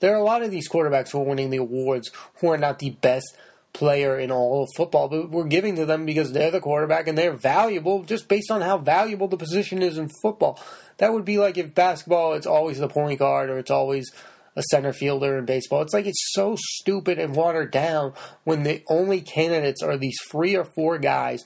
There 0.00 0.12
are 0.12 0.18
a 0.18 0.24
lot 0.24 0.42
of 0.42 0.50
these 0.50 0.68
quarterbacks 0.68 1.10
who 1.10 1.20
are 1.20 1.24
winning 1.24 1.48
the 1.48 1.56
awards 1.56 2.10
who 2.40 2.48
are 2.48 2.58
not 2.58 2.80
the 2.80 2.90
best 2.90 3.34
player 3.72 4.18
in 4.18 4.30
all 4.30 4.62
of 4.62 4.68
football, 4.76 5.08
but 5.08 5.30
we're 5.30 5.44
giving 5.44 5.76
to 5.76 5.86
them 5.86 6.04
because 6.04 6.32
they're 6.32 6.50
the 6.50 6.60
quarterback 6.60 7.06
and 7.06 7.16
they're 7.16 7.32
valuable 7.32 8.02
just 8.02 8.28
based 8.28 8.50
on 8.50 8.60
how 8.60 8.78
valuable 8.78 9.28
the 9.28 9.36
position 9.36 9.80
is 9.80 9.96
in 9.96 10.10
football. 10.22 10.60
That 10.98 11.12
would 11.12 11.24
be 11.24 11.38
like 11.38 11.56
if 11.56 11.74
basketball, 11.74 12.34
it's 12.34 12.46
always 12.46 12.78
the 12.78 12.88
point 12.88 13.18
guard 13.18 13.48
or 13.48 13.58
it's 13.58 13.70
always 13.70 14.10
a 14.56 14.62
center 14.70 14.92
fielder 14.92 15.38
in 15.38 15.44
baseball. 15.44 15.82
It's 15.82 15.94
like 15.94 16.06
it's 16.06 16.32
so 16.32 16.56
stupid 16.58 17.18
and 17.18 17.34
watered 17.34 17.70
down 17.70 18.12
when 18.44 18.62
the 18.62 18.82
only 18.88 19.20
candidates 19.20 19.82
are 19.82 19.96
these 19.96 20.18
three 20.30 20.56
or 20.56 20.64
four 20.64 20.98
guys 20.98 21.44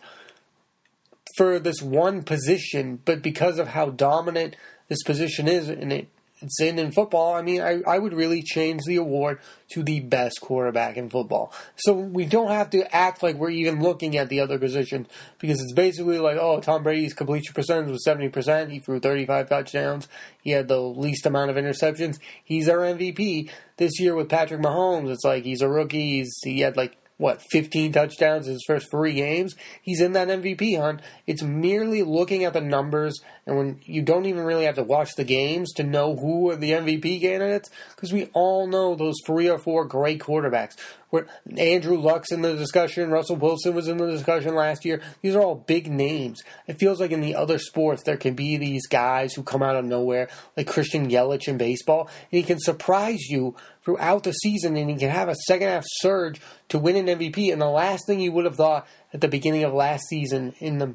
for 1.37 1.59
this 1.59 1.83
one 1.83 2.23
position, 2.23 3.01
but 3.05 3.23
because 3.23 3.59
of 3.59 3.69
how 3.69 3.91
dominant 3.91 4.57
this 4.89 5.03
position 5.03 5.49
is 5.49 5.69
and 5.69 5.93
it 5.93 6.09
it's 6.45 6.61
in 6.61 6.79
in 6.79 6.93
football, 6.93 7.35
I 7.35 7.43
mean, 7.43 7.61
I, 7.61 7.81
I 7.87 7.99
would 7.99 8.13
really 8.13 8.43
change 8.43 8.83
the 8.87 8.97
award 8.97 9.41
to 9.71 9.83
the 9.83 10.01
best 10.01 10.41
quarterback 10.41 10.97
in 10.97 11.11
football. 11.11 11.53
So 11.77 11.95
we 11.95 12.27
don't 12.27 12.51
have 12.51 12.71
to 12.71 12.95
act 12.95 13.23
like 13.23 13.37
we're 13.37 13.51
even 13.51 13.83
looking 13.83 14.17
at 14.17 14.29
the 14.29 14.41
other 14.41 14.59
position 14.59 15.07
because 15.39 15.61
it's 15.61 15.73
basically 15.73 16.19
like, 16.19 16.37
oh, 16.37 16.61
Tom 16.61 16.83
Brady's 16.83 17.15
completion 17.15 17.55
percentage 17.55 17.91
was 17.91 18.05
70%. 18.07 18.71
He 18.71 18.79
threw 18.79 19.01
35 19.01 19.49
touchdowns. 19.49 20.09
He 20.43 20.51
had 20.51 20.69
the 20.69 20.81
least 20.81 21.27
amount 21.27 21.51
of 21.51 21.57
interceptions. 21.57 22.19
He's 22.45 22.69
our 22.69 22.79
MVP. 22.79 23.51
This 23.77 23.99
year 23.99 24.15
with 24.15 24.29
Patrick 24.29 24.61
Mahomes, 24.61 25.11
it's 25.11 25.25
like 25.25 25.45
he's 25.45 25.63
a 25.63 25.69
rookie. 25.69 26.19
He's, 26.19 26.35
he 26.45 26.61
had 26.61 26.77
like 26.77 26.97
what, 27.17 27.41
15 27.51 27.93
touchdowns 27.93 28.47
in 28.47 28.55
his 28.55 28.65
first 28.67 28.91
three 28.91 29.15
games. 29.15 29.55
He's 29.83 30.01
in 30.01 30.13
that 30.13 30.29
MVP 30.29 30.79
hunt. 30.79 31.01
It's 31.27 31.43
merely 31.43 32.03
looking 32.03 32.45
at 32.45 32.53
the 32.53 32.61
numbers, 32.61 33.21
and 33.47 33.57
when 33.57 33.81
you 33.85 34.03
don't 34.03 34.27
even 34.27 34.45
really 34.45 34.65
have 34.65 34.75
to 34.77 34.83
watch 34.83 35.15
the 35.17 35.25
games 35.25 35.73
to 35.75 35.85
know 35.85 36.17
who 36.17 36.51
are 36.51 36.57
the 36.57 36.73
MVP 36.73 37.21
candidates, 37.21 37.71
because 37.95 38.13
we 38.13 38.31
all 38.33 38.67
know 38.67 38.95
those 38.95 39.17
three 39.25 39.49
or 39.49 39.59
four 39.59 39.85
great 39.85 40.21
quarterbacks. 40.21 40.77
Where 41.11 41.27
Andrew 41.57 41.97
Luck's 41.97 42.33
in 42.33 42.43
the 42.43 42.55
discussion, 42.55 43.11
Russell 43.11 43.37
Wilson 43.37 43.75
was 43.75 43.89
in 43.89 43.99
the 43.99 44.11
discussion 44.11 44.55
last 44.55 44.85
year. 44.85 45.01
These 45.23 45.35
are 45.35 45.43
all 45.43 45.55
big 45.55 45.91
names. 45.91 46.43
It 46.67 46.79
feels 46.79 47.01
like 47.01 47.11
in 47.11 47.21
the 47.21 47.35
other 47.35 47.59
sports 47.59 48.03
there 48.03 48.17
can 48.17 48.35
be 48.35 48.57
these 48.57 48.87
guys 48.87 49.35
who 49.35 49.43
come 49.43 49.63
out 49.63 49.77
of 49.77 49.85
nowhere, 49.85 50.29
like 50.57 50.67
Christian 50.67 51.09
Yelich 51.09 51.49
in 51.49 51.57
baseball, 51.57 52.09
and 52.31 52.39
he 52.39 52.43
can 52.43 52.59
surprise 52.59 53.29
you 53.29 53.55
throughout 53.85 54.23
the 54.23 54.33
season, 54.33 54.77
and 54.77 54.91
he 54.91 54.97
can 54.97 55.11
have 55.11 55.29
a 55.29 55.37
second 55.47 55.69
half 55.69 55.85
surge 55.87 56.41
to 56.69 56.79
win 56.79 56.97
an 56.97 57.19
MVP. 57.19 57.53
And 57.53 57.61
the 57.61 57.67
last 57.67 58.07
thing 58.07 58.21
you 58.21 58.33
would 58.33 58.47
have 58.47 58.57
thought 58.57 58.87
at 59.13 59.21
the 59.21 59.29
beginning 59.29 59.65
of 59.65 59.73
last 59.73 60.05
season 60.09 60.55
in 60.59 60.79
the 60.79 60.95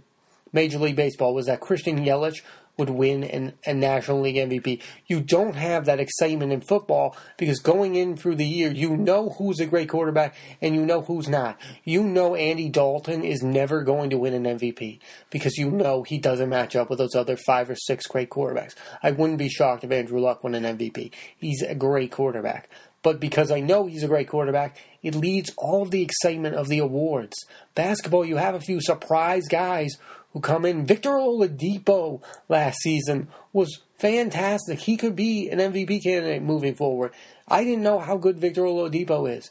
Major 0.52 0.80
League 0.80 0.96
Baseball 0.96 1.34
was 1.34 1.46
that 1.46 1.60
Christian 1.60 2.04
Yelich 2.04 2.42
would 2.80 2.90
win 2.90 3.24
an, 3.24 3.54
a 3.66 3.74
National 3.74 4.22
League 4.22 4.38
MVP. 4.38 4.82
You 5.06 5.20
don't 5.20 5.56
have 5.56 5.86
that 5.86 6.00
excitement 6.00 6.52
in 6.52 6.62
football 6.62 7.16
because 7.38 7.60
going 7.60 7.96
in 7.96 8.18
through 8.18 8.36
the 8.36 8.48
year, 8.48 8.72
you 8.72 8.98
know 8.98 9.30
who's 9.38 9.60
a 9.60 9.66
great 9.66 9.90
quarterback 9.90 10.36
and 10.62 10.74
you 10.74 10.86
know 10.86 11.02
who's 11.02 11.28
not. 11.28 11.60
You 11.84 12.04
know 12.04 12.36
Andy 12.36 12.70
Dalton 12.70 13.24
is 13.24 13.44
never 13.44 13.84
going 13.84 14.10
to 14.10 14.18
win 14.18 14.34
an 14.34 14.58
MVP 14.58 15.00
because 15.30 15.58
you 15.58 15.70
know 15.70 16.04
he 16.04 16.18
doesn't 16.18 16.50
match 16.50 16.76
up 16.76 16.90
with 16.90 17.00
those 17.00 17.16
other 17.16 17.38
five 17.38 17.70
or 17.70 17.76
six 17.76 18.08
great 18.08 18.30
quarterbacks. 18.30 18.76
I 19.04 19.12
wouldn't 19.12 19.40
be 19.40 19.50
shocked 19.50 19.84
if 19.84 19.92
Andrew 19.92 20.20
Luck 20.20 20.44
won 20.44 20.56
an 20.56 20.78
MVP. 20.78 21.12
He's 21.38 21.62
a 21.62 21.76
great 21.76 22.12
quarterback. 22.12 22.70
But 23.02 23.20
because 23.20 23.50
I 23.50 23.62
know 23.62 23.86
he's 23.86 24.04
a 24.04 24.08
great 24.08 24.28
quarterback, 24.28 24.78
it 25.02 25.16
leads 25.16 25.54
all 25.58 25.86
the 25.86 26.02
excitement 26.02 26.56
of 26.56 26.68
the 26.68 26.80
awards. 26.80 27.46
Basketball, 27.74 28.26
you 28.26 28.36
have 28.36 28.56
a 28.56 28.60
few 28.60 28.82
surprise 28.82 29.48
guys 29.48 29.98
who 30.34 30.40
come 30.40 30.66
in. 30.66 30.86
Victor 30.86 31.12
Oladipo 31.12 32.22
last 32.48 32.80
season 32.82 33.28
was 33.54 33.82
fantastic. 33.98 34.80
He 34.80 34.98
could 34.98 35.16
be 35.16 35.50
an 35.50 35.60
MVP 35.60 36.04
candidate 36.04 36.42
moving 36.42 36.76
forward. 36.76 37.12
I 37.48 37.64
didn't 37.64 37.84
know 37.84 38.00
how 38.00 38.18
good 38.18 38.40
Victor 38.40 38.62
Oladipo 38.62 39.30
is. 39.30 39.50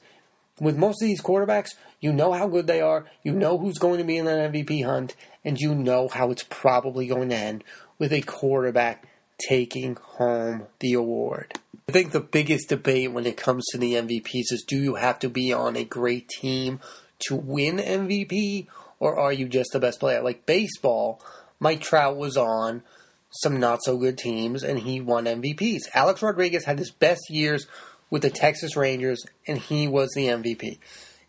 With 0.60 0.76
most 0.76 1.02
of 1.02 1.06
these 1.06 1.22
quarterbacks, 1.22 1.70
you 2.00 2.12
know 2.12 2.32
how 2.32 2.48
good 2.48 2.66
they 2.66 2.80
are, 2.80 3.06
you 3.22 3.32
know 3.32 3.58
who's 3.58 3.78
going 3.78 3.98
to 3.98 4.04
be 4.04 4.16
in 4.16 4.24
that 4.24 4.52
MVP 4.52 4.84
hunt, 4.84 5.14
and 5.44 5.58
you 5.58 5.74
know 5.74 6.08
how 6.08 6.30
it's 6.30 6.44
probably 6.44 7.06
going 7.06 7.28
to 7.28 7.36
end 7.36 7.64
with 7.98 8.12
a 8.12 8.22
quarterback 8.22 9.06
taking 9.38 9.96
home 9.96 10.64
the 10.80 10.94
award. 10.94 11.58
I 11.88 11.92
think 11.92 12.10
the 12.10 12.20
biggest 12.20 12.68
debate 12.68 13.12
when 13.12 13.24
it 13.24 13.36
comes 13.36 13.64
to 13.70 13.78
the 13.78 13.94
MVPs 13.94 14.52
is 14.52 14.64
do 14.66 14.76
you 14.76 14.96
have 14.96 15.18
to 15.20 15.28
be 15.28 15.52
on 15.52 15.76
a 15.76 15.84
great 15.84 16.28
team 16.28 16.80
to 17.20 17.34
win 17.34 17.78
MVP 17.78 18.66
or 19.00 19.18
are 19.18 19.32
you 19.32 19.48
just 19.48 19.70
the 19.72 19.80
best 19.80 20.00
player? 20.00 20.22
Like 20.22 20.46
baseball, 20.46 21.22
Mike 21.60 21.80
Trout 21.80 22.16
was 22.16 22.36
on 22.36 22.82
some 23.30 23.60
not 23.60 23.82
so 23.82 23.96
good 23.96 24.18
teams 24.18 24.62
and 24.62 24.78
he 24.78 25.00
won 25.00 25.24
MVPs. 25.24 25.82
Alex 25.94 26.22
Rodriguez 26.22 26.64
had 26.64 26.78
his 26.78 26.90
best 26.90 27.30
years 27.30 27.66
with 28.10 28.22
the 28.22 28.30
Texas 28.30 28.76
Rangers 28.76 29.24
and 29.46 29.58
he 29.58 29.86
was 29.86 30.10
the 30.14 30.26
MVP. 30.26 30.78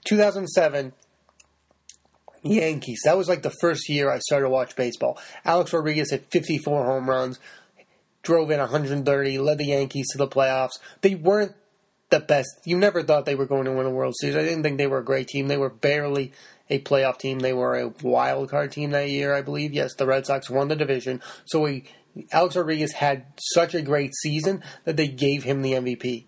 2007 0.06 0.94
Yankees. 2.42 3.02
That 3.04 3.18
was 3.18 3.28
like 3.28 3.42
the 3.42 3.54
first 3.62 3.90
year 3.90 4.12
I 4.12 4.20
started 4.20 4.46
to 4.46 4.50
watch 4.50 4.76
baseball. 4.76 5.20
Alex 5.44 5.74
Rodriguez 5.74 6.12
hit 6.12 6.32
54 6.32 6.86
home 6.86 7.10
runs, 7.10 7.40
drove 8.24 8.50
in 8.52 8.60
130, 8.60 9.38
led 9.40 9.58
the 9.58 9.66
Yankees 9.66 10.08
to 10.12 10.18
the 10.18 10.28
playoffs. 10.28 10.80
They 11.02 11.16
weren't 11.16 11.54
the 12.10 12.20
best. 12.20 12.50
You 12.66 12.78
never 12.78 13.04
thought 13.04 13.26
they 13.26 13.36
were 13.36 13.46
going 13.46 13.66
to 13.66 13.72
win 13.72 13.86
a 13.86 13.92
World 13.92 14.16
Series. 14.20 14.36
I 14.36 14.44
didn't 14.44 14.64
think 14.64 14.78
they 14.78 14.88
were 14.88 15.00
a 15.00 15.06
great 15.06 15.28
team. 15.28 15.48
They 15.48 15.58
were 15.58 15.70
barely 15.70 16.32
a 16.70 16.80
playoff 16.80 17.18
team. 17.18 17.40
They 17.40 17.54
were 17.54 17.76
a 17.76 17.94
wild 18.02 18.50
card 18.50 18.72
team 18.72 18.92
that 18.92 19.10
year, 19.10 19.34
I 19.34 19.42
believe. 19.42 19.74
Yes, 19.74 19.96
the 19.96 20.06
Red 20.06 20.26
Sox 20.26 20.50
won 20.50 20.68
the 20.68 20.76
division. 20.76 21.22
So 21.46 21.62
we, 21.62 21.86
Alex 22.32 22.56
Rodriguez 22.56 22.94
had 22.94 23.26
such 23.54 23.74
a 23.74 23.82
great 23.82 24.14
season 24.16 24.64
that 24.86 24.98
they 24.98 25.08
gave 25.08 25.44
him 25.44 25.62
the 25.62 25.74
MVP. 25.74 26.26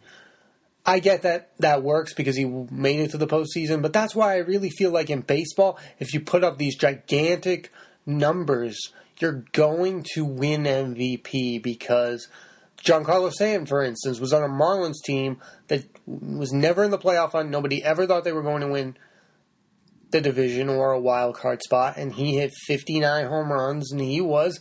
I 0.86 1.00
get 1.00 1.22
that 1.22 1.52
that 1.60 1.84
works 1.84 2.14
because 2.14 2.36
he 2.36 2.46
made 2.46 3.00
it 3.00 3.12
to 3.12 3.18
the 3.18 3.28
postseason, 3.28 3.82
but 3.84 3.94
that's 3.94 4.16
why 4.16 4.34
I 4.34 4.38
really 4.38 4.72
feel 4.72 4.92
like 4.92 5.12
in 5.12 5.22
baseball, 5.22 5.78
if 6.00 6.14
you 6.14 6.22
put 6.22 6.44
up 6.44 6.58
these 6.58 6.76
gigantic 6.76 7.72
numbers, 8.06 8.92
you're 9.20 9.46
going 9.52 10.04
to 10.14 10.26
win 10.26 10.64
MVP 10.64 11.62
because 11.62 12.28
Giancarlo 12.84 13.32
Stanton, 13.32 13.68
for 13.68 13.84
instance, 13.84 14.20
was 14.20 14.34
on 14.34 14.44
a 14.44 14.48
Marlins 14.48 15.04
team 15.06 15.38
that 15.68 15.86
was 16.08 16.52
never 16.52 16.84
in 16.84 16.90
the 16.90 16.98
playoff 16.98 17.34
hunt. 17.34 17.52
Nobody 17.52 17.84
ever 17.84 18.08
thought 18.08 18.24
they 18.24 18.32
were 18.32 18.42
going 18.42 18.62
to 18.62 18.68
win 18.68 18.98
the 20.12 20.22
division 20.22 20.70
or 20.70 20.92
a 20.92 21.00
wild 21.00 21.36
card 21.36 21.62
spot, 21.62 21.98
and 21.98 22.14
he 22.14 22.38
hit 22.38 22.52
59 22.68 23.26
home 23.26 23.52
runs, 23.52 23.92
and 23.92 24.02
he 24.02 24.22
was 24.22 24.60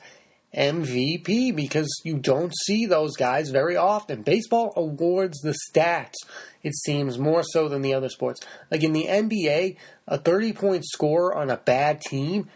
MVP 0.55 1.55
because 1.55 1.89
you 2.05 2.19
don't 2.19 2.53
see 2.65 2.87
those 2.87 3.17
guys 3.17 3.51
very 3.51 3.77
often. 3.77 4.23
Baseball 4.23 4.73
awards 4.77 5.41
the 5.41 5.57
stats, 5.71 6.17
it 6.63 6.75
seems, 6.75 7.19
more 7.19 7.43
so 7.43 7.69
than 7.69 7.83
the 7.83 7.95
other 7.95 8.09
sports. 8.09 8.41
Like 8.71 8.83
in 8.83 8.93
the 8.93 9.07
NBA, 9.07 9.77
a 10.09 10.19
30 10.19 10.53
point 10.53 10.85
score 10.85 11.35
on 11.35 11.51
a 11.51 11.57
bad 11.57 12.01
team 12.01 12.49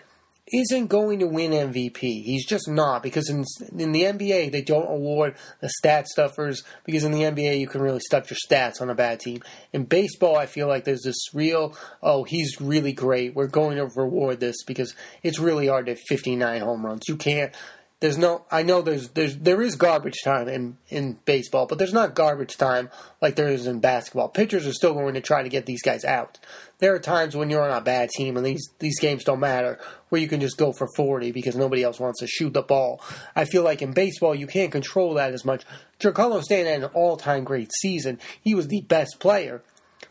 isn't 0.52 0.88
going 0.88 1.20
to 1.20 1.26
win 1.26 1.52
MVP. 1.52 2.22
He's 2.22 2.46
just 2.46 2.68
not 2.68 3.02
because 3.02 3.30
in 3.30 3.44
in 3.76 3.92
the 3.92 4.02
NBA 4.02 4.52
they 4.52 4.62
don't 4.62 4.90
award 4.90 5.36
the 5.60 5.70
stat 5.70 6.06
stuffers 6.06 6.62
because 6.84 7.04
in 7.04 7.12
the 7.12 7.22
NBA 7.22 7.58
you 7.58 7.66
can 7.66 7.80
really 7.80 8.00
stuff 8.00 8.30
your 8.30 8.36
stats 8.46 8.80
on 8.80 8.90
a 8.90 8.94
bad 8.94 9.20
team. 9.20 9.42
In 9.72 9.84
baseball, 9.84 10.36
I 10.36 10.46
feel 10.46 10.68
like 10.68 10.84
there's 10.84 11.02
this 11.02 11.32
real 11.32 11.76
oh 12.02 12.24
he's 12.24 12.60
really 12.60 12.92
great. 12.92 13.34
We're 13.34 13.46
going 13.46 13.76
to 13.78 13.86
reward 13.86 14.40
this 14.40 14.62
because 14.64 14.94
it's 15.22 15.38
really 15.38 15.68
hard 15.68 15.86
to 15.86 15.96
59 15.96 16.60
home 16.60 16.84
runs. 16.84 17.08
You 17.08 17.16
can't 17.16 17.54
there's 18.00 18.18
no 18.18 18.44
I 18.50 18.62
know 18.62 18.82
there's 18.82 19.08
there's 19.10 19.36
there 19.36 19.62
is 19.62 19.76
garbage 19.76 20.22
time 20.24 20.48
in 20.48 20.76
in 20.88 21.18
baseball, 21.24 21.66
but 21.66 21.78
there's 21.78 21.92
not 21.92 22.14
garbage 22.14 22.56
time 22.56 22.90
like 23.22 23.36
there 23.36 23.48
is 23.48 23.66
in 23.66 23.80
basketball. 23.80 24.28
Pitchers 24.28 24.66
are 24.66 24.72
still 24.72 24.94
going 24.94 25.14
to 25.14 25.20
try 25.20 25.42
to 25.42 25.48
get 25.48 25.64
these 25.64 25.82
guys 25.82 26.04
out. 26.04 26.38
There 26.78 26.94
are 26.94 26.98
times 26.98 27.34
when 27.34 27.50
you're 27.50 27.62
on 27.62 27.76
a 27.76 27.80
bad 27.80 28.10
team 28.10 28.36
and 28.36 28.44
these 28.44 28.68
these 28.78 29.00
games 29.00 29.24
don't 29.24 29.40
matter 29.40 29.78
where 30.08 30.20
you 30.20 30.28
can 30.28 30.40
just 30.40 30.58
go 30.58 30.72
for 30.72 30.88
40 30.96 31.32
because 31.32 31.56
nobody 31.56 31.82
else 31.82 31.98
wants 31.98 32.20
to 32.20 32.26
shoot 32.26 32.52
the 32.52 32.62
ball. 32.62 33.00
I 33.34 33.44
feel 33.46 33.62
like 33.62 33.80
in 33.80 33.92
baseball 33.92 34.34
you 34.34 34.46
can't 34.46 34.72
control 34.72 35.14
that 35.14 35.32
as 35.32 35.44
much. 35.44 35.64
Giancarlo 35.98 36.42
Stanton 36.42 36.82
had 36.82 36.90
an 36.90 36.94
all-time 36.94 37.44
great 37.44 37.72
season. 37.80 38.18
He 38.42 38.54
was 38.54 38.68
the 38.68 38.82
best 38.82 39.18
player. 39.18 39.62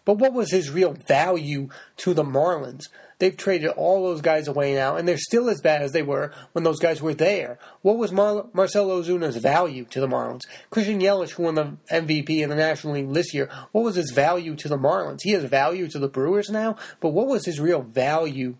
But 0.05 0.17
what 0.17 0.33
was 0.33 0.51
his 0.51 0.69
real 0.69 0.93
value 0.93 1.69
to 1.97 2.13
the 2.13 2.23
Marlins? 2.23 2.85
They've 3.24 3.38
traded 3.38 3.70
all 3.70 4.03
those 4.03 4.20
guys 4.20 4.50
away 4.50 4.75
now, 4.75 4.98
and 4.98 5.08
they're 5.08 5.18
still 5.18 5.50
as 5.50 5.62
bad 5.62 5.82
as 5.82 5.94
they 5.94 6.01
were 6.01 6.34
when 6.51 6.65
those 6.65 6.80
guys 6.80 7.01
were 7.01 7.13
there. 7.13 7.58
What 7.82 7.98
was 7.98 8.12
Mar- 8.12 8.48
Marcell 8.51 8.89
Ozuna's 8.89 9.38
value 9.38 9.86
to 9.92 10.01
the 10.01 10.10
Marlins? 10.10 10.42
Christian 10.70 11.00
Yelich, 11.00 11.30
who 11.32 11.44
won 11.44 11.56
the 11.56 11.77
MVP 11.89 12.42
in 12.42 12.50
the 12.50 12.56
National 12.58 12.96
League 12.96 13.13
this 13.13 13.34
year, 13.34 13.50
what 13.72 13.86
was 13.86 13.96
his 13.96 14.12
value 14.12 14.58
to 14.58 14.68
the 14.68 14.77
Marlins? 14.77 15.22
He 15.22 15.32
has 15.32 15.46
value 15.46 15.88
to 15.88 16.00
the 16.00 16.10
Brewers 16.10 16.50
now, 16.50 16.75
but 17.00 17.12
what 17.12 17.27
was 17.27 17.46
his 17.46 17.62
real 17.62 17.82
value 17.82 18.58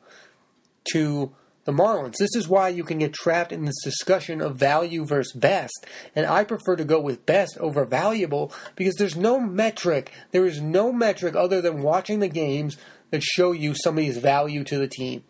to 0.93 1.34
the 1.65 1.72
Marlins. 1.72 2.15
This 2.17 2.36
is 2.36 2.48
why 2.48 2.70
you 2.70 2.84
can 2.84 3.00
get 3.00 3.13
trapped 3.13 3.51
in 3.51 3.65
this 3.65 3.82
discussion 3.84 4.41
of 4.41 4.58
value 4.58 5.05
versus 5.05 5.34
best. 5.34 5.86
And 6.15 6.25
I 6.25 6.43
prefer 6.43 6.75
to 6.75 6.84
go 6.84 7.00
with 7.00 7.25
best 7.25 7.58
over 7.58 7.86
valuable 7.86 8.51
because 8.75 8.96
there's 8.96 9.15
no 9.15 9.39
metric. 9.39 10.12
There 10.32 10.46
is 10.46 10.62
no 10.62 10.91
metric 10.91 11.36
other 11.36 11.62
than 11.62 11.82
watching 11.82 12.20
the 12.20 12.27
games 12.27 12.77
that 13.13 13.22
show 13.22 13.51
you 13.51 13.75
somebody's 13.75 14.17
value 14.17 14.63
to 14.63 14.79
the 14.79 14.88
team. 14.88 15.24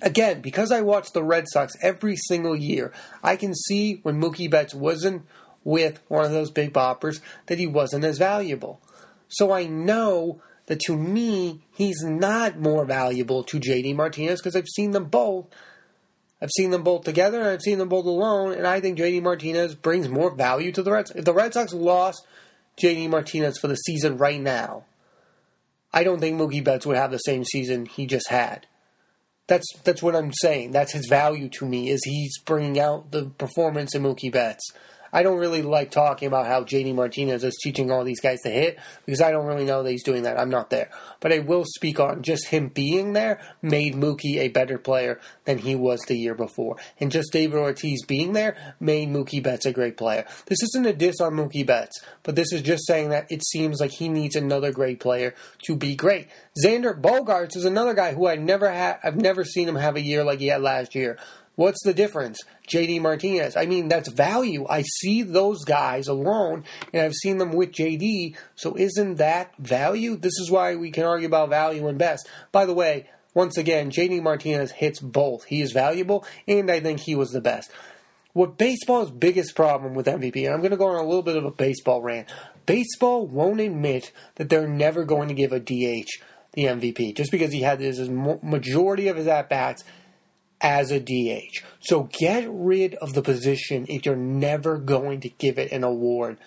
Again, 0.00 0.40
because 0.40 0.70
I 0.70 0.82
watch 0.82 1.10
the 1.12 1.24
Red 1.24 1.46
Sox 1.48 1.74
every 1.82 2.14
single 2.14 2.54
year, 2.54 2.92
I 3.24 3.34
can 3.34 3.56
see 3.56 3.98
when 4.04 4.20
Mookie 4.20 4.48
Betts 4.48 4.72
wasn't 4.72 5.26
with 5.64 6.00
one 6.06 6.24
of 6.24 6.30
those 6.30 6.52
big 6.52 6.72
boppers 6.72 7.20
that 7.46 7.58
he 7.58 7.66
wasn't 7.66 8.04
as 8.04 8.18
valuable. 8.18 8.80
So 9.26 9.50
I 9.50 9.66
know 9.66 10.40
that 10.66 10.78
to 10.82 10.96
me, 10.96 11.64
he's 11.72 12.04
not 12.04 12.60
more 12.60 12.84
valuable 12.84 13.42
to 13.42 13.58
JD 13.58 13.96
Martinez 13.96 14.40
because 14.40 14.54
I've 14.54 14.68
seen 14.68 14.92
them 14.92 15.06
both. 15.06 15.46
I've 16.40 16.52
seen 16.52 16.70
them 16.70 16.84
both 16.84 17.02
together 17.02 17.40
and 17.40 17.48
I've 17.48 17.62
seen 17.62 17.78
them 17.78 17.88
both 17.88 18.06
alone, 18.06 18.52
and 18.52 18.64
I 18.64 18.78
think 18.78 18.96
JD 18.96 19.24
Martinez 19.24 19.74
brings 19.74 20.08
more 20.08 20.32
value 20.32 20.70
to 20.70 20.84
the 20.84 20.92
Reds. 20.92 21.10
If 21.10 21.24
the 21.24 21.34
Red 21.34 21.52
Sox 21.52 21.72
lost 21.72 22.24
JD 22.80 23.10
Martinez 23.10 23.58
for 23.58 23.66
the 23.66 23.74
season 23.74 24.18
right 24.18 24.40
now, 24.40 24.84
I 25.94 26.02
don't 26.02 26.18
think 26.18 26.38
Mookie 26.38 26.64
Betts 26.64 26.84
would 26.86 26.96
have 26.96 27.12
the 27.12 27.18
same 27.18 27.44
season 27.44 27.86
he 27.86 28.04
just 28.04 28.28
had. 28.28 28.66
That's 29.46 29.66
that's 29.84 30.02
what 30.02 30.16
I'm 30.16 30.32
saying. 30.32 30.72
That's 30.72 30.92
his 30.92 31.06
value 31.08 31.48
to 31.50 31.66
me 31.66 31.88
is 31.88 32.02
he's 32.04 32.36
bringing 32.40 32.80
out 32.80 33.12
the 33.12 33.26
performance 33.26 33.94
in 33.94 34.02
Mookie 34.02 34.32
Betts. 34.32 34.64
I 35.14 35.22
don't 35.22 35.38
really 35.38 35.62
like 35.62 35.92
talking 35.92 36.26
about 36.26 36.46
how 36.46 36.64
JD 36.64 36.92
Martinez 36.96 37.44
is 37.44 37.56
teaching 37.62 37.92
all 37.92 38.02
these 38.02 38.20
guys 38.20 38.40
to 38.42 38.50
hit 38.50 38.80
because 39.06 39.20
I 39.20 39.30
don't 39.30 39.46
really 39.46 39.64
know 39.64 39.84
that 39.84 39.90
he's 39.90 40.02
doing 40.02 40.24
that. 40.24 40.38
I'm 40.38 40.50
not 40.50 40.70
there. 40.70 40.90
But 41.20 41.32
I 41.32 41.38
will 41.38 41.64
speak 41.64 42.00
on 42.00 42.22
just 42.22 42.48
him 42.48 42.68
being 42.68 43.12
there 43.12 43.40
made 43.62 43.94
Mookie 43.94 44.38
a 44.38 44.48
better 44.48 44.76
player 44.76 45.20
than 45.44 45.58
he 45.58 45.76
was 45.76 46.00
the 46.02 46.18
year 46.18 46.34
before. 46.34 46.78
And 46.98 47.12
just 47.12 47.32
David 47.32 47.58
Ortiz 47.58 48.04
being 48.04 48.32
there 48.32 48.56
made 48.80 49.08
Mookie 49.08 49.42
Betts 49.42 49.66
a 49.66 49.72
great 49.72 49.96
player. 49.96 50.26
This 50.46 50.62
isn't 50.64 50.84
a 50.84 50.92
diss 50.92 51.20
on 51.20 51.34
Mookie 51.34 51.64
Betts, 51.64 52.02
but 52.24 52.34
this 52.34 52.52
is 52.52 52.62
just 52.62 52.84
saying 52.84 53.10
that 53.10 53.30
it 53.30 53.46
seems 53.46 53.80
like 53.80 53.92
he 53.92 54.08
needs 54.08 54.34
another 54.34 54.72
great 54.72 54.98
player 54.98 55.34
to 55.66 55.76
be 55.76 55.94
great. 55.94 56.26
Xander 56.62 57.00
Bogaerts 57.00 57.56
is 57.56 57.64
another 57.64 57.94
guy 57.94 58.14
who 58.14 58.26
I 58.26 58.34
never 58.34 58.68
had 58.68 58.98
I've 59.04 59.16
never 59.16 59.44
seen 59.44 59.68
him 59.68 59.76
have 59.76 59.94
a 59.94 60.00
year 60.00 60.24
like 60.24 60.40
he 60.40 60.48
had 60.48 60.62
last 60.62 60.94
year. 60.96 61.18
What's 61.56 61.82
the 61.84 61.94
difference? 61.94 62.38
JD 62.68 63.00
Martinez. 63.00 63.56
I 63.56 63.66
mean, 63.66 63.88
that's 63.88 64.08
value. 64.08 64.66
I 64.68 64.82
see 64.82 65.22
those 65.22 65.64
guys 65.64 66.08
alone, 66.08 66.64
and 66.92 67.02
I've 67.02 67.14
seen 67.14 67.38
them 67.38 67.52
with 67.52 67.72
JD. 67.72 68.36
So 68.56 68.76
isn't 68.76 69.16
that 69.16 69.56
value? 69.58 70.16
This 70.16 70.38
is 70.40 70.50
why 70.50 70.74
we 70.74 70.90
can 70.90 71.04
argue 71.04 71.28
about 71.28 71.50
value 71.50 71.86
and 71.86 71.98
best. 71.98 72.28
By 72.50 72.66
the 72.66 72.74
way, 72.74 73.08
once 73.34 73.56
again, 73.56 73.90
JD 73.90 74.22
Martinez 74.22 74.72
hits 74.72 75.00
both. 75.00 75.44
He 75.44 75.60
is 75.60 75.72
valuable, 75.72 76.24
and 76.48 76.70
I 76.70 76.80
think 76.80 77.00
he 77.00 77.14
was 77.14 77.30
the 77.30 77.40
best. 77.40 77.70
What 78.32 78.58
baseball's 78.58 79.12
biggest 79.12 79.54
problem 79.54 79.94
with 79.94 80.06
MVP, 80.06 80.44
and 80.44 80.54
I'm 80.54 80.60
going 80.60 80.72
to 80.72 80.76
go 80.76 80.88
on 80.88 80.96
a 80.96 81.06
little 81.06 81.22
bit 81.22 81.36
of 81.36 81.44
a 81.44 81.52
baseball 81.52 82.02
rant. 82.02 82.28
Baseball 82.66 83.28
won't 83.28 83.60
admit 83.60 84.10
that 84.36 84.48
they're 84.48 84.66
never 84.66 85.04
going 85.04 85.28
to 85.28 85.34
give 85.34 85.52
a 85.52 85.60
DH 85.60 86.10
the 86.54 86.64
MVP 86.64 87.16
just 87.16 87.30
because 87.30 87.52
he 87.52 87.62
had 87.62 87.80
his 87.80 88.08
majority 88.08 89.08
of 89.08 89.16
his 89.16 89.26
at 89.26 89.48
bats 89.48 89.84
as 90.60 90.90
a 90.90 91.00
DH. 91.00 91.62
So 91.80 92.08
get 92.18 92.46
rid 92.48 92.94
of 92.94 93.14
the 93.14 93.22
position 93.22 93.86
if 93.88 94.04
you're 94.06 94.16
never 94.16 94.78
going 94.78 95.20
to 95.20 95.28
give 95.28 95.58
it 95.58 95.70
an 95.72 95.84
award 95.84 96.38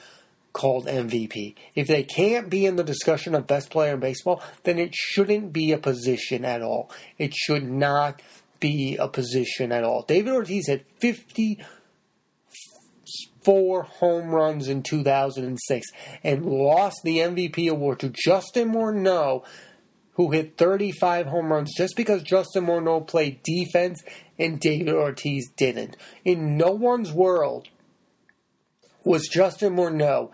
called 0.54 0.88
MVP. 0.88 1.56
If 1.76 1.88
they 1.88 2.04
can't 2.04 2.50
be 2.50 2.66
in 2.66 2.78
the 2.78 2.84
discussion 2.84 3.36
of 3.36 3.46
best 3.46 3.70
player 3.70 3.94
in 3.94 4.00
baseball, 4.00 4.42
then 4.64 4.80
it 4.80 4.96
shouldn't 4.96 5.54
be 5.54 5.72
a 5.72 5.78
position 5.78 6.44
at 6.44 6.64
all. 6.64 6.90
It 7.20 7.36
should 7.36 7.70
not 7.70 8.24
be 8.60 8.98
a 8.98 9.08
position 9.08 9.72
at 9.72 9.84
all. 9.84 10.02
David 10.02 10.34
Ortiz 10.34 10.68
had 10.68 10.84
54 11.00 13.84
home 13.84 14.30
runs 14.30 14.68
in 14.68 14.82
2006 14.82 15.88
and 16.24 16.44
lost 16.44 17.02
the 17.04 17.20
MVP 17.20 17.70
award 17.70 18.00
to 18.00 18.10
Justin 18.10 18.72
Morneau 18.72 19.44
who 20.18 20.32
hit 20.32 20.58
35 20.58 21.28
home 21.28 21.54
runs 21.54 21.74
just 21.78 21.96
because 21.96 22.24
Justin 22.24 22.66
Morneau 22.66 23.06
played 23.06 23.42
defense 23.44 24.04
and 24.38 24.60
David 24.60 24.94
Ortiz 24.94 25.50
didn't. 25.56 25.96
In 26.26 26.58
no 26.58 26.72
one's 26.72 27.12
world 27.12 27.70
was 29.04 29.30
Justin 29.32 29.76
Morneau 29.76 30.32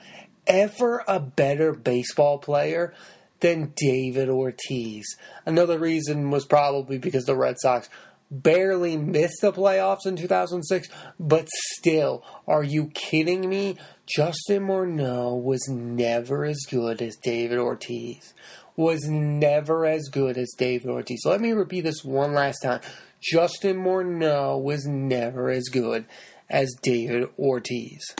ever 0.47 1.03
a 1.07 1.19
better 1.19 1.73
baseball 1.73 2.39
player 2.39 2.93
than 3.41 3.73
David 3.75 4.29
Ortiz. 4.29 5.05
Another 5.45 5.77
reason 5.77 6.31
was 6.31 6.45
probably 6.45 6.97
because 6.97 7.25
the 7.25 7.35
Red 7.35 7.57
Sox 7.59 7.89
barely 8.31 8.95
missed 8.95 9.41
the 9.41 9.51
playoffs 9.51 10.05
in 10.05 10.15
2006, 10.15 10.87
but 11.19 11.47
still, 11.73 12.23
are 12.47 12.63
you 12.63 12.87
kidding 12.93 13.47
me? 13.47 13.77
Justin 14.05 14.67
Morneau 14.67 15.41
was 15.41 15.67
never 15.67 16.45
as 16.45 16.59
good 16.69 17.01
as 17.01 17.17
David 17.21 17.57
Ortiz 17.57 18.33
was 18.75 19.03
never 19.07 19.85
as 19.85 20.09
good 20.09 20.37
as 20.37 20.53
David 20.57 20.89
Ortiz. 20.89 21.21
Let 21.25 21.41
me 21.41 21.51
repeat 21.51 21.81
this 21.81 22.03
one 22.03 22.33
last 22.33 22.59
time. 22.59 22.81
Justin 23.21 23.77
Morneau 23.77 24.61
was 24.61 24.85
never 24.85 25.49
as 25.49 25.69
good 25.69 26.05
as 26.49 26.75
David 26.81 27.29
Ortiz. 27.37 28.15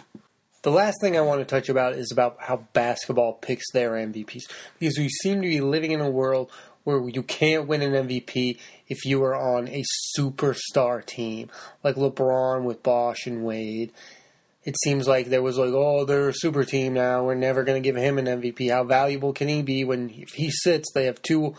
The 0.62 0.72
last 0.72 1.02
thing 1.02 1.18
I 1.18 1.22
want 1.22 1.42
to 1.42 1.46
touch 1.46 1.68
about 1.68 1.94
is 1.94 2.10
about 2.12 2.38
how 2.39 2.68
basketball 2.72 3.34
picks 3.34 3.70
their 3.74 3.92
MVPs. 3.92 4.44
Because 4.80 4.98
we 4.98 5.10
seem 5.10 5.42
to 5.42 5.48
be 5.48 5.60
living 5.60 5.92
in 5.92 6.00
a 6.00 6.10
world 6.10 6.50
where 6.86 7.08
you 7.10 7.24
can't 7.24 7.68
win 7.68 7.82
an 7.82 8.08
MVP 8.08 8.58
if 8.88 9.06
you 9.06 9.24
are 9.24 9.36
on 9.36 9.68
a 9.68 9.84
superstar 10.18 11.06
team, 11.06 11.50
like 11.84 11.96
LeBron 11.96 12.63
with 12.63 12.84
Bosh 12.84 13.26
and 13.26 13.44
Wade, 13.44 13.92
it 14.65 14.76
seems 14.84 15.08
like 15.08 15.28
there 15.28 15.41
was 15.41 15.58
like, 15.58 15.73
oh, 15.73 16.06
they're 16.06 16.30
a 16.30 16.34
super 16.34 16.63
team 16.63 16.93
now. 16.93 17.23
We're 17.23 17.36
never 17.36 17.63
going 17.63 17.82
to 17.82 17.86
give 17.86 17.95
him 17.95 18.17
an 18.17 18.26
MVP. 18.26 18.71
How 18.71 18.84
valuable 18.84 19.34
can 19.34 19.47
he 19.47 19.62
be 19.62 19.84
when 19.84 20.10
if 20.10 20.30
he 20.30 20.49
sits? 20.52 20.91
They 20.93 21.06
have 21.06 21.21
two 21.21 21.56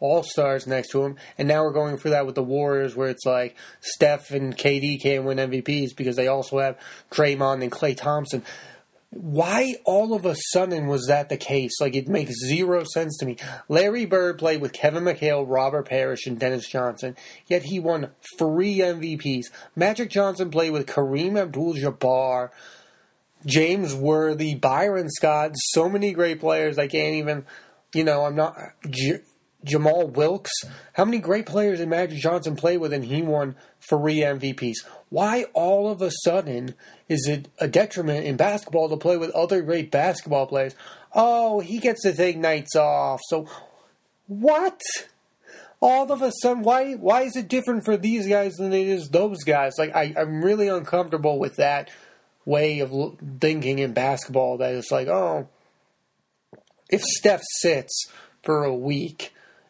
all 0.00 0.22
stars 0.22 0.66
next 0.66 0.90
to 0.90 1.02
him, 1.02 1.16
and 1.38 1.48
now 1.48 1.62
we're 1.62 1.72
going 1.72 1.96
through 1.96 2.10
that 2.10 2.26
with 2.26 2.34
the 2.34 2.42
Warriors, 2.42 2.94
where 2.94 3.08
it's 3.08 3.24
like 3.24 3.56
Steph 3.80 4.30
and 4.32 4.56
KD 4.56 5.00
can't 5.02 5.24
win 5.24 5.38
MVPs 5.38 5.96
because 5.96 6.16
they 6.16 6.28
also 6.28 6.58
have 6.58 6.78
Draymond 7.10 7.62
and 7.62 7.72
Klay 7.72 7.96
Thompson 7.96 8.44
why 9.14 9.76
all 9.84 10.12
of 10.12 10.26
a 10.26 10.34
sudden 10.52 10.86
was 10.86 11.06
that 11.06 11.28
the 11.28 11.36
case? 11.36 11.80
Like 11.80 11.94
it 11.94 12.08
makes 12.08 12.34
zero 12.44 12.84
sense 12.84 13.16
to 13.18 13.26
me. 13.26 13.36
Larry 13.68 14.06
Bird 14.06 14.38
played 14.38 14.60
with 14.60 14.72
Kevin 14.72 15.04
McHale, 15.04 15.44
Robert 15.46 15.88
Parish, 15.88 16.26
and 16.26 16.38
Dennis 16.38 16.68
Johnson, 16.68 17.16
yet 17.46 17.62
he 17.62 17.78
won 17.78 18.10
three 18.38 18.78
MVPs. 18.78 19.46
Magic 19.76 20.10
Johnson 20.10 20.50
played 20.50 20.70
with 20.70 20.86
Kareem 20.86 21.40
Abdul-Jabbar, 21.40 22.50
James 23.46 23.94
Worthy, 23.94 24.54
Byron 24.54 25.08
Scott, 25.10 25.52
so 25.54 25.88
many 25.88 26.12
great 26.12 26.40
players. 26.40 26.78
I 26.78 26.88
can't 26.88 27.14
even, 27.14 27.44
you 27.94 28.04
know, 28.04 28.24
I'm 28.24 28.34
not. 28.34 28.56
Jamal 29.64 30.06
Wilkes. 30.06 30.52
How 30.92 31.04
many 31.04 31.18
great 31.18 31.46
players 31.46 31.78
did 31.78 31.88
Magic 31.88 32.18
Johnson 32.18 32.54
play 32.54 32.76
with 32.76 32.92
and 32.92 33.04
he 33.04 33.22
won 33.22 33.56
three 33.80 34.18
MVPs? 34.18 34.76
Why 35.08 35.46
all 35.54 35.90
of 35.90 36.02
a 36.02 36.10
sudden 36.22 36.74
is 37.08 37.26
it 37.26 37.48
a 37.58 37.66
detriment 37.66 38.26
in 38.26 38.36
basketball 38.36 38.88
to 38.90 38.96
play 38.96 39.16
with 39.16 39.30
other 39.30 39.62
great 39.62 39.90
basketball 39.90 40.46
players? 40.46 40.74
Oh, 41.12 41.60
he 41.60 41.78
gets 41.78 42.02
to 42.02 42.14
take 42.14 42.36
nights 42.36 42.76
off. 42.76 43.20
So 43.28 43.48
what? 44.26 44.80
All 45.80 46.10
of 46.10 46.22
a 46.22 46.32
sudden, 46.40 46.62
why 46.62 46.94
why 46.94 47.22
is 47.22 47.36
it 47.36 47.48
different 47.48 47.84
for 47.84 47.96
these 47.96 48.26
guys 48.26 48.54
than 48.54 48.72
it 48.72 48.86
is 48.86 49.08
those 49.08 49.44
guys? 49.44 49.74
Like 49.78 49.94
I, 49.94 50.14
I'm 50.16 50.42
really 50.42 50.68
uncomfortable 50.68 51.38
with 51.38 51.56
that 51.56 51.90
way 52.44 52.80
of 52.80 52.92
thinking 53.40 53.78
in 53.78 53.92
basketball. 53.92 54.58
That 54.58 54.74
it's 54.74 54.90
like, 54.90 55.08
oh, 55.08 55.48
if 56.88 57.02
Steph 57.02 57.42
sits 57.60 58.06
for 58.42 58.64
a 58.64 58.74
week 58.74 59.23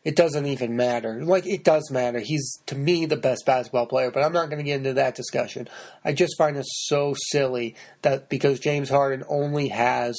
it 0.04 0.16
doesn't 0.16 0.46
even 0.46 0.76
matter. 0.76 1.24
Like 1.24 1.46
it 1.46 1.64
does 1.64 1.90
matter. 1.90 2.20
He's 2.20 2.58
to 2.66 2.76
me 2.76 3.06
the 3.06 3.16
best 3.16 3.46
basketball 3.46 3.86
player, 3.86 4.10
but 4.10 4.22
I'm 4.22 4.32
not 4.32 4.50
going 4.50 4.58
to 4.58 4.64
get 4.64 4.76
into 4.76 4.94
that 4.94 5.14
discussion. 5.14 5.68
I 6.04 6.12
just 6.12 6.36
find 6.36 6.56
it 6.56 6.66
so 6.66 7.14
silly 7.30 7.74
that 8.02 8.28
because 8.28 8.60
James 8.60 8.90
Harden 8.90 9.24
only 9.28 9.68
has 9.68 10.14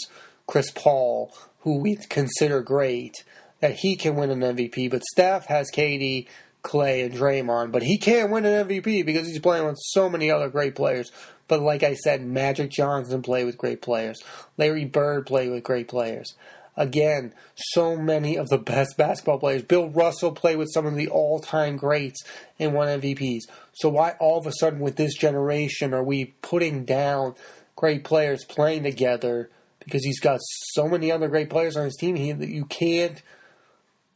Chris 0.47 0.71
Paul, 0.71 1.33
who 1.59 1.79
we 1.79 1.97
consider 2.09 2.61
great, 2.61 3.23
that 3.59 3.75
he 3.75 3.95
can 3.95 4.15
win 4.15 4.31
an 4.31 4.41
MVP, 4.55 4.89
but 4.89 5.03
Steph 5.03 5.45
has 5.45 5.71
KD, 5.71 6.27
Klay, 6.63 7.05
and 7.05 7.13
Draymond, 7.13 7.71
but 7.71 7.83
he 7.83 7.97
can't 7.97 8.31
win 8.31 8.45
an 8.45 8.67
MVP 8.67 9.05
because 9.05 9.27
he's 9.27 9.39
playing 9.39 9.65
with 9.65 9.77
so 9.79 10.09
many 10.09 10.31
other 10.31 10.49
great 10.49 10.75
players. 10.75 11.11
But 11.47 11.61
like 11.61 11.83
I 11.83 11.93
said, 11.93 12.25
Magic 12.25 12.71
Johnson 12.71 13.21
played 13.21 13.45
with 13.45 13.57
great 13.57 13.81
players. 13.81 14.19
Larry 14.57 14.85
Bird 14.85 15.27
played 15.27 15.51
with 15.51 15.63
great 15.63 15.87
players. 15.87 16.33
Again, 16.77 17.33
so 17.55 17.95
many 17.95 18.35
of 18.35 18.49
the 18.49 18.57
best 18.57 18.97
basketball 18.97 19.39
players. 19.39 19.63
Bill 19.63 19.89
Russell 19.89 20.33
played 20.33 20.57
with 20.57 20.71
some 20.73 20.85
of 20.85 20.95
the 20.95 21.07
all 21.07 21.39
time 21.39 21.77
greats 21.77 22.21
and 22.59 22.73
won 22.73 22.87
MVPs. 22.99 23.43
So, 23.73 23.89
why 23.89 24.15
all 24.19 24.39
of 24.39 24.45
a 24.45 24.51
sudden 24.51 24.79
with 24.79 24.97
this 24.97 25.15
generation 25.15 25.93
are 25.93 26.03
we 26.03 26.33
putting 26.41 26.83
down 26.83 27.35
great 27.75 28.03
players 28.03 28.43
playing 28.43 28.83
together 28.83 29.49
because 29.79 30.03
he's 30.03 30.19
got 30.19 30.39
so 30.41 30.87
many 30.87 31.11
other 31.11 31.29
great 31.29 31.49
players 31.49 31.77
on 31.77 31.85
his 31.85 31.95
team 31.95 32.15
he, 32.15 32.31
that 32.31 32.49
you 32.49 32.65
can't 32.65 33.21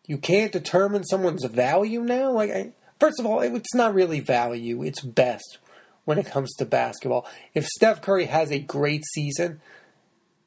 you 0.06 0.17
can't 0.17 0.52
determine 0.52 1.04
someone's 1.06 1.45
value 1.45 2.02
now? 2.02 2.32
Like, 2.32 2.50
I, 2.50 2.72
first 3.00 3.19
of 3.19 3.26
all, 3.26 3.41
it's 3.41 3.76
not 3.76 3.93
really 3.93 4.19
value, 4.19 4.84
it's 4.84 5.02
best 5.02 5.60
when 6.04 6.17
it 6.17 6.26
comes 6.26 6.54
to 6.56 6.65
basketball. 6.65 7.28
If 7.54 7.65
Steph 7.67 8.02
Curry 8.02 8.26
has 8.26 8.52
a 8.52 8.60
great 8.60 9.06
season 9.13 9.62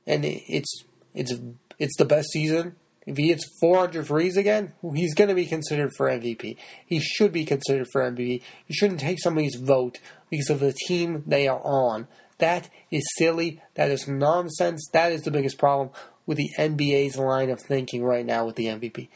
and 0.06 0.24
it's 0.24 0.84
it's 1.14 1.34
it's 1.82 1.96
the 1.96 2.04
best 2.04 2.30
season. 2.30 2.76
If 3.04 3.16
he 3.16 3.28
hits 3.28 3.44
400 3.60 4.06
threes 4.06 4.36
again, 4.36 4.72
he's 4.94 5.14
going 5.14 5.28
to 5.28 5.34
be 5.34 5.46
considered 5.46 5.90
for 5.96 6.08
MVP. 6.08 6.56
He 6.86 7.00
should 7.00 7.32
be 7.32 7.44
considered 7.44 7.88
for 7.90 8.08
MVP. 8.08 8.40
You 8.68 8.74
shouldn't 8.74 9.00
take 9.00 9.18
somebody's 9.20 9.56
vote 9.56 9.98
because 10.30 10.48
of 10.48 10.60
the 10.60 10.72
team 10.86 11.24
they 11.26 11.48
are 11.48 11.60
on. 11.64 12.06
That 12.38 12.70
is 12.92 13.02
silly. 13.18 13.60
That 13.74 13.90
is 13.90 14.06
nonsense. 14.06 14.88
That 14.92 15.10
is 15.10 15.22
the 15.22 15.32
biggest 15.32 15.58
problem 15.58 15.90
with 16.24 16.38
the 16.38 16.50
NBA's 16.56 17.16
line 17.16 17.50
of 17.50 17.60
thinking 17.60 18.04
right 18.04 18.24
now 18.24 18.46
with 18.46 18.54
the 18.54 18.66
MVP. 18.66 19.08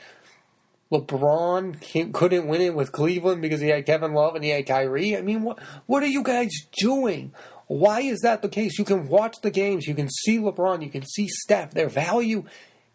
LeBron 0.90 2.12
couldn't 2.12 2.46
win 2.46 2.61
it 2.61 2.74
with 2.74 2.92
Cleveland 2.92 3.42
because 3.42 3.61
he 3.61 3.68
had 3.68 3.87
Kevin 3.87 4.12
Love 4.12 4.35
and 4.35 4.44
he 4.44 4.50
had 4.50 4.66
Kyrie. 4.66 5.16
I 5.16 5.22
mean, 5.22 5.42
what 5.42 5.61
what 5.87 6.02
are 6.02 6.09
you 6.09 6.22
guys 6.22 6.50
doing? 6.79 7.33
Why 7.66 8.00
is 8.00 8.20
that 8.20 8.42
the 8.42 8.48
case? 8.48 8.79
You 8.79 8.85
can 8.85 9.09
watch 9.09 9.37
the 9.42 9.50
games, 9.50 9.87
you 9.87 9.94
can 9.94 10.09
see 10.09 10.38
LeBron, 10.38 10.83
you 10.83 10.90
can 10.90 11.05
see 11.05 11.29
Steph. 11.29 11.72
Their 11.72 11.88
value 11.88 12.44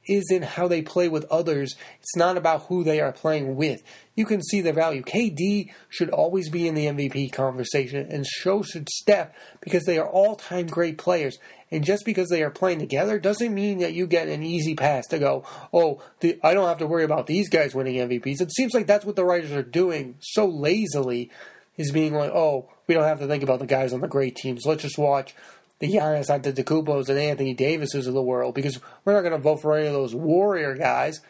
is 0.05 0.31
in 0.31 0.41
how 0.41 0.67
they 0.67 0.81
play 0.81 1.07
with 1.07 1.25
others. 1.25 1.75
It's 1.99 2.15
not 2.15 2.37
about 2.37 2.63
who 2.63 2.83
they 2.83 2.99
are 2.99 3.11
playing 3.11 3.55
with. 3.55 3.83
You 4.15 4.25
can 4.25 4.41
see 4.41 4.61
their 4.61 4.73
value. 4.73 5.03
KD 5.03 5.71
should 5.89 6.09
always 6.09 6.49
be 6.49 6.67
in 6.67 6.75
the 6.75 6.87
MVP 6.87 7.31
conversation, 7.31 8.07
and 8.09 8.25
so 8.25 8.63
should 8.63 8.89
Steph 8.89 9.29
because 9.61 9.83
they 9.83 9.97
are 9.97 10.07
all 10.07 10.35
time 10.35 10.67
great 10.67 10.97
players. 10.97 11.37
And 11.73 11.85
just 11.85 12.03
because 12.03 12.27
they 12.27 12.43
are 12.43 12.49
playing 12.49 12.79
together 12.79 13.17
doesn't 13.17 13.53
mean 13.53 13.79
that 13.79 13.93
you 13.93 14.05
get 14.05 14.27
an 14.27 14.43
easy 14.43 14.75
pass 14.75 15.07
to 15.07 15.19
go, 15.19 15.45
oh, 15.71 16.03
the, 16.19 16.37
I 16.43 16.53
don't 16.53 16.67
have 16.67 16.79
to 16.79 16.87
worry 16.87 17.05
about 17.05 17.27
these 17.27 17.47
guys 17.47 17.73
winning 17.73 17.95
MVPs. 17.95 18.41
It 18.41 18.53
seems 18.53 18.73
like 18.73 18.87
that's 18.87 19.05
what 19.05 19.15
the 19.15 19.23
writers 19.23 19.53
are 19.53 19.63
doing 19.63 20.15
so 20.19 20.45
lazily, 20.45 21.31
is 21.81 21.91
being 21.91 22.13
like, 22.13 22.31
oh, 22.31 22.69
we 22.87 22.93
don't 22.93 23.03
have 23.03 23.19
to 23.19 23.27
think 23.27 23.43
about 23.43 23.59
the 23.59 23.65
guys 23.65 23.93
on 23.93 24.01
the 24.01 24.07
great 24.07 24.35
teams. 24.35 24.65
Let's 24.65 24.83
just 24.83 24.97
watch 24.97 25.35
the 25.79 25.91
Giannis 25.91 26.29
Antetokounmpos 26.29 27.09
and 27.09 27.17
Anthony 27.17 27.53
Davises 27.53 28.07
of 28.07 28.13
the 28.13 28.21
world 28.21 28.55
because 28.55 28.79
we're 29.03 29.13
not 29.13 29.21
going 29.21 29.33
to 29.33 29.39
vote 29.39 29.61
for 29.61 29.75
any 29.75 29.87
of 29.87 29.93
those 29.93 30.13
Warrior 30.15 30.75
guys. 30.75 31.21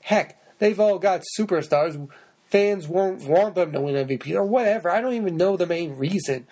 Heck, 0.00 0.40
they've 0.58 0.78
all 0.78 0.98
got 0.98 1.24
superstars. 1.38 2.08
Fans 2.44 2.88
won't 2.88 3.24
want 3.24 3.56
them 3.56 3.72
to 3.72 3.80
win 3.80 4.06
MVP 4.06 4.34
or 4.34 4.44
whatever. 4.44 4.88
I 4.90 5.00
don't 5.00 5.14
even 5.14 5.36
know 5.36 5.56
the 5.56 5.66
main 5.66 5.96
reason. 5.96 6.46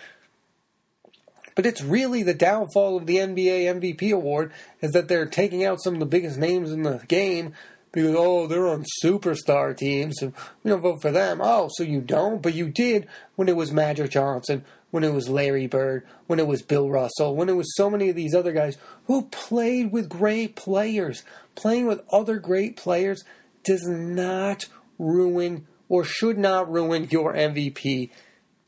But 1.54 1.64
it's 1.64 1.82
really 1.82 2.22
the 2.22 2.34
downfall 2.34 2.98
of 2.98 3.06
the 3.06 3.16
NBA 3.16 3.80
MVP 3.80 4.12
award 4.12 4.52
is 4.82 4.92
that 4.92 5.08
they're 5.08 5.26
taking 5.26 5.64
out 5.64 5.80
some 5.80 5.94
of 5.94 6.00
the 6.00 6.06
biggest 6.06 6.36
names 6.36 6.70
in 6.70 6.82
the 6.82 6.98
game 7.08 7.54
because 7.96 8.14
oh 8.14 8.46
they're 8.46 8.68
on 8.68 8.84
superstar 9.02 9.74
teams 9.74 10.20
and 10.20 10.34
we 10.62 10.68
don't 10.68 10.82
vote 10.82 11.00
for 11.00 11.10
them. 11.10 11.40
Oh, 11.42 11.70
so 11.72 11.82
you 11.82 12.02
don't, 12.02 12.42
but 12.42 12.52
you 12.52 12.68
did 12.68 13.06
when 13.36 13.48
it 13.48 13.56
was 13.56 13.72
Magic 13.72 14.10
Johnson, 14.10 14.66
when 14.90 15.02
it 15.02 15.14
was 15.14 15.30
Larry 15.30 15.66
Bird, 15.66 16.06
when 16.26 16.38
it 16.38 16.46
was 16.46 16.60
Bill 16.60 16.90
Russell, 16.90 17.34
when 17.34 17.48
it 17.48 17.56
was 17.56 17.74
so 17.74 17.88
many 17.88 18.10
of 18.10 18.14
these 18.14 18.34
other 18.34 18.52
guys 18.52 18.76
who 19.06 19.22
played 19.22 19.92
with 19.92 20.10
great 20.10 20.56
players. 20.56 21.22
Playing 21.54 21.86
with 21.86 22.02
other 22.12 22.38
great 22.38 22.76
players 22.76 23.24
does 23.64 23.88
not 23.88 24.66
ruin 24.98 25.66
or 25.88 26.04
should 26.04 26.36
not 26.36 26.70
ruin 26.70 27.08
your 27.10 27.32
MVP 27.32 28.10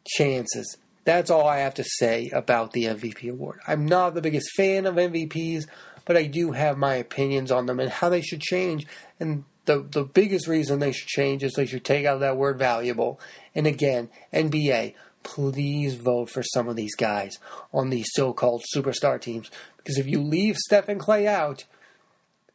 chances. 0.07 0.79
That's 1.05 1.31
all 1.31 1.47
I 1.47 1.59
have 1.59 1.75
to 1.75 1.85
say 1.85 2.31
about 2.33 2.73
the 2.73 2.85
MVP 2.85 3.31
award. 3.31 3.61
I'm 3.67 3.85
not 3.85 4.15
the 4.15 4.23
biggest 4.23 4.49
fan 4.57 4.87
of 4.87 4.95
MVPs, 4.95 5.67
but 6.09 6.17
I 6.17 6.25
do 6.25 6.53
have 6.53 6.79
my 6.79 6.95
opinions 6.95 7.53
on 7.53 7.67
them 7.67 7.79
and 7.79 7.91
how 7.91 8.09
they 8.09 8.23
should 8.23 8.41
change. 8.41 8.87
And 9.21 9.45
the 9.67 9.87
the 9.89 10.05
biggest 10.05 10.49
reason 10.49 10.79
they 10.79 10.93
should 10.93 11.07
change 11.07 11.45
is 11.45 11.53
they 11.53 11.67
should 11.67 11.85
take 11.85 12.07
out 12.07 12.21
that 12.21 12.39
word 12.39 12.59
valuable. 12.59 13.21
And 13.55 13.67
again, 13.67 14.09
NBA, 14.33 14.95
please 15.23 15.97
vote 15.97 16.31
for 16.31 16.43
some 16.43 16.67
of 16.67 16.77
these 16.77 16.95
guys 16.95 17.39
on 17.75 17.91
these 17.91 18.07
so-called 18.13 18.65
superstar 18.75 19.21
teams 19.21 19.51
because 19.77 19.99
if 19.99 20.07
you 20.07 20.23
leave 20.23 20.57
Steph 20.57 20.89
and 20.89 20.99
Klay 20.99 21.27
out, 21.27 21.65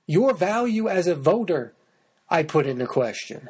your 0.08 0.34
value 0.34 0.90
as 0.90 1.06
a 1.06 1.14
voter 1.14 1.74
I 2.28 2.42
put 2.42 2.66
into 2.66 2.88
question. 2.88 3.50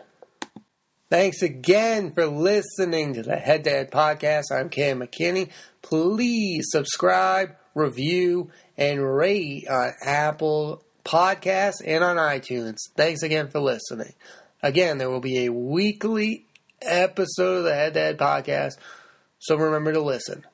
Thanks 1.09 1.41
again 1.41 2.11
for 2.11 2.25
listening 2.25 3.13
to 3.13 3.23
the 3.23 3.37
Head 3.37 3.63
to 3.63 3.69
Head 3.69 3.89
podcast. 3.89 4.51
I'm 4.51 4.67
Cam 4.67 4.99
McKinney. 4.99 5.49
Please 5.81 6.65
subscribe, 6.71 7.55
review, 7.73 8.49
and 8.77 9.15
rate 9.15 9.67
on 9.67 9.91
Apple 10.05 10.83
Podcasts 11.03 11.81
and 11.85 12.03
on 12.03 12.17
iTunes. 12.17 12.77
Thanks 12.95 13.23
again 13.23 13.49
for 13.49 13.59
listening. 13.59 14.13
Again, 14.61 14.97
there 14.97 15.09
will 15.09 15.19
be 15.19 15.45
a 15.45 15.51
weekly 15.51 16.45
episode 16.81 17.57
of 17.57 17.63
the 17.65 17.73
Head 17.73 17.93
to 17.95 17.99
Head 17.99 18.17
podcast, 18.17 18.77
so 19.39 19.57
remember 19.57 19.93
to 19.93 20.01
listen. 20.01 20.45